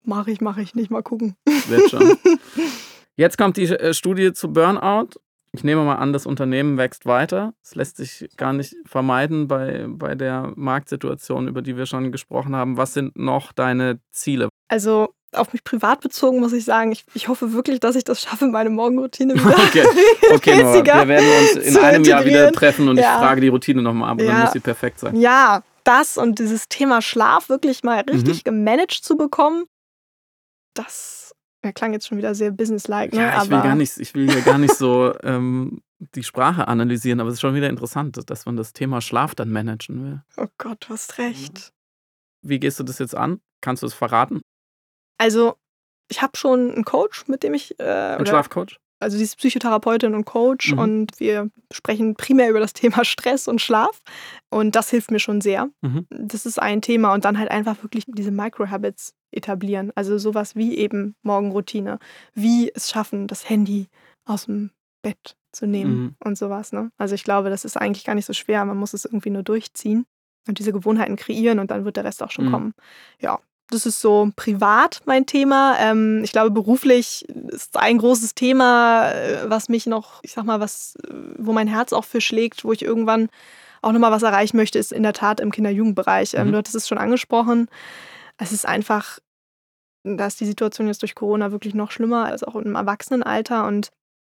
[0.05, 1.37] mache ich, mache ich nicht, mal gucken.
[1.69, 2.17] Wird schon.
[3.17, 5.11] Jetzt kommt die äh, Studie zu Burnout.
[5.55, 7.53] Ich nehme mal an, das Unternehmen wächst weiter.
[7.63, 12.57] Es lässt sich gar nicht vermeiden bei, bei der Marktsituation, über die wir schon gesprochen
[12.57, 12.79] haben.
[12.79, 14.49] Was sind noch deine Ziele?
[14.69, 18.21] Also auf mich privat bezogen muss ich sagen, ich, ich hoffe wirklich, dass ich das
[18.23, 19.87] schaffe, meine Morgenroutine wieder Okay,
[20.31, 23.03] okay Nora, wir werden uns in einem Jahr wieder treffen und Ja.
[23.03, 24.43] ich frage die Routine nochmal ab, und dann Ja.
[24.45, 25.17] muss sie perfekt sein.
[25.17, 28.45] Ja, das und dieses Thema Schlaf wirklich mal richtig Mhm.
[28.45, 29.65] gemanagt zu bekommen,
[30.75, 33.23] das ja, klang jetzt schon wieder sehr businesslike, ne?
[33.23, 35.81] Ja, ich will gar nicht, ich will hier gar nicht so ähm,
[36.17, 39.51] die Sprache analysieren, aber es ist schon wieder interessant, dass man das Thema Schlaf dann
[39.51, 40.23] managen will.
[40.37, 41.73] oh Gott, du hast recht.
[42.45, 43.41] Wie gehst du das jetzt an?
[43.61, 44.41] Kannst du es verraten?
[45.23, 45.55] Also
[46.11, 48.79] ich habe schon einen Coach, mit dem ich äh, Ein Schlafcoach?
[49.01, 50.79] also sie ist Psychotherapeutin und Coach Mhm.
[50.79, 54.03] und wir sprechen primär über das Thema Stress und Schlaf
[54.51, 55.69] und das hilft mir schon sehr.
[55.81, 56.07] Mhm.
[56.11, 60.77] Das ist ein Thema und dann halt einfach wirklich diese Microhabits etablieren, also sowas wie
[60.77, 61.99] eben Morgenroutine,
[62.35, 63.89] wie es schaffen, das Handy
[64.25, 64.71] aus dem
[65.03, 66.15] Bett zu nehmen Mhm.
[66.25, 66.73] und sowas.
[66.73, 66.91] Ne?
[66.99, 69.43] Also ich glaube, das ist eigentlich gar nicht so schwer, man muss es irgendwie nur
[69.43, 70.05] durchziehen
[70.49, 72.51] und diese Gewohnheiten kreieren und dann wird der Rest auch schon Mhm.
[72.53, 72.75] kommen.
[73.21, 73.39] Ja,
[73.73, 75.77] das ist so privat mein Thema.
[75.79, 80.61] Ähm, ich glaube, beruflich ist ein großes Thema, äh, was mich noch, ich sag mal,
[80.61, 83.29] was, äh, wo mein Herz auch für schlägt, wo ich irgendwann
[83.81, 86.35] auch nochmal was erreichen möchte, ist in der Tat im Kinder-Jugendbereich.
[86.35, 86.53] Ähm, Mhm.
[86.53, 87.69] Du hattest es schon angesprochen.
[88.39, 89.19] Es ist einfach,
[90.05, 93.91] da ist die Situation jetzt durch Corona wirklich noch schlimmer als auch im Erwachsenenalter und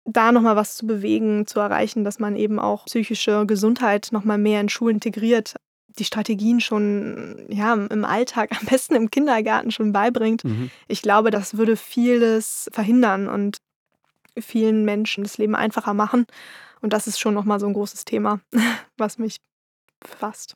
[0.07, 4.61] da nochmal was zu bewegen, zu erreichen, dass man eben auch psychische Gesundheit nochmal mehr
[4.61, 5.57] in Schulen integriert,
[5.99, 10.45] die Strategien schon ja, im Alltag, am besten im Kindergarten schon beibringt.
[10.45, 10.71] Mhm.
[10.89, 13.59] Ich glaube, das würde vieles verhindern und
[14.39, 16.27] vielen Menschen das Leben einfacher machen.
[16.81, 18.41] Und das ist schon nochmal so ein großes Thema,
[18.97, 19.41] was mich
[20.01, 20.55] befasst.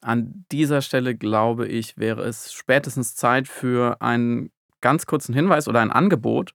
[0.00, 5.80] An dieser Stelle glaube ich, wäre es spätestens Zeit für einen ganz kurzen Hinweis oder
[5.80, 6.54] ein Angebot.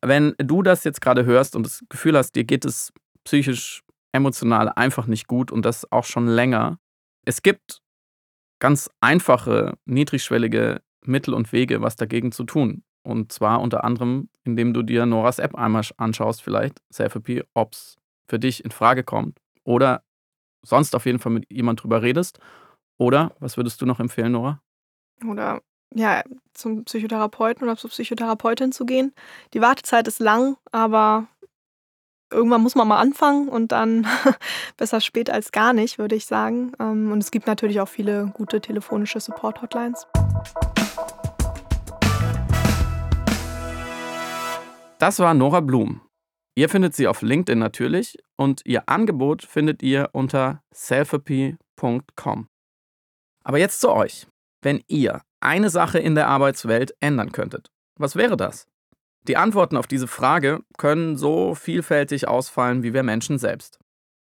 [0.00, 2.92] Wenn du das jetzt gerade hörst und das Gefühl hast, dir geht es
[3.24, 3.82] psychisch,
[4.12, 6.78] emotional einfach nicht gut und das auch schon länger,
[7.24, 7.80] es gibt
[8.60, 12.84] ganz einfache, niedrigschwellige Mittel und Wege, was dagegen zu tun.
[13.02, 17.96] Und zwar unter anderem, indem du dir Noras App einmal anschaust, vielleicht Selfie, ob es
[18.28, 19.38] für dich in Frage kommt.
[19.64, 20.04] Oder
[20.64, 22.38] sonst auf jeden Fall mit jemand drüber redest.
[22.98, 24.62] Oder, was würdest du noch empfehlen, Nora?
[25.26, 25.60] Oder
[25.94, 26.22] ja,
[26.54, 29.12] zum Psychotherapeuten oder zur Psychotherapeutin zu gehen.
[29.54, 31.26] Die Wartezeit ist lang, aber
[32.32, 34.06] irgendwann muss man mal anfangen und dann
[34.76, 36.72] besser spät als gar nicht, würde ich sagen.
[36.80, 40.06] Ähm, Und es gibt natürlich auch viele gute telefonische Support-Hotlines.
[44.98, 46.00] Das war Nora Blum.
[46.54, 52.48] Ihr findet sie auf LinkedIn natürlich und ihr Angebot findet ihr unter selfapy.com.
[53.44, 54.26] Aber jetzt zu euch.
[54.60, 58.68] Wenn ihr eine Sache in der Arbeitswelt ändern könntet, was wäre das?
[59.28, 63.78] Die Antworten auf diese Frage können so vielfältig ausfallen wie wir Menschen selbst.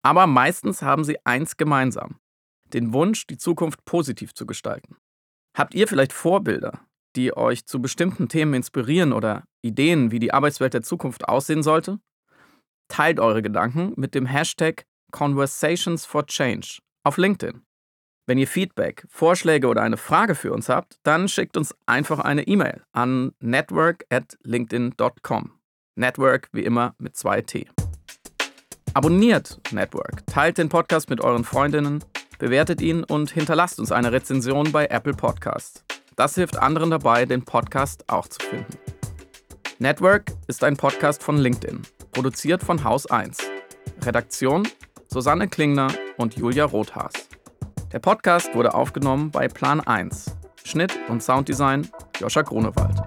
[0.03, 2.18] Aber meistens haben sie eins gemeinsam.
[2.74, 4.97] Den Wunsch, die Zukunft positiv zu gestalten.
[5.57, 6.80] Habt ihr vielleicht Vorbilder,
[7.16, 12.01] die euch zu bestimmten Themen inspirieren oder Ideen, wie die Arbeitswelt der Zukunft aussehen sollte?
[12.89, 17.63] Teilt eure Gedanken mit dem Hashtag Conversations for Change auf LinkedIn.
[18.27, 22.47] Wenn ihr Feedback, Vorschläge oder eine Frage für uns habt, dann schickt uns einfach eine
[22.47, 25.51] E-Mail an network@linkedin.com.
[25.97, 27.68] Network wie immer mit zwei T.
[28.95, 32.03] Abonniert Network, teilt den Podcast mit euren Freundinnen,
[32.39, 35.85] bewertet ihn und hinterlasst uns eine Rezension bei Apple Podcasts.
[36.16, 38.79] Das hilft anderen dabei, den Podcast auch zu finden.
[39.79, 43.37] Network ist ein Podcast von LinkedIn, produziert von Haus 1.
[44.03, 44.66] Redaktion
[45.09, 47.12] Susanne Klingner und Julia Rothaas.
[47.95, 50.36] Der Podcast wurde aufgenommen bei Plan 1.
[50.64, 51.86] Schnitt und Sounddesign
[52.18, 53.01] Joscha Grunewald.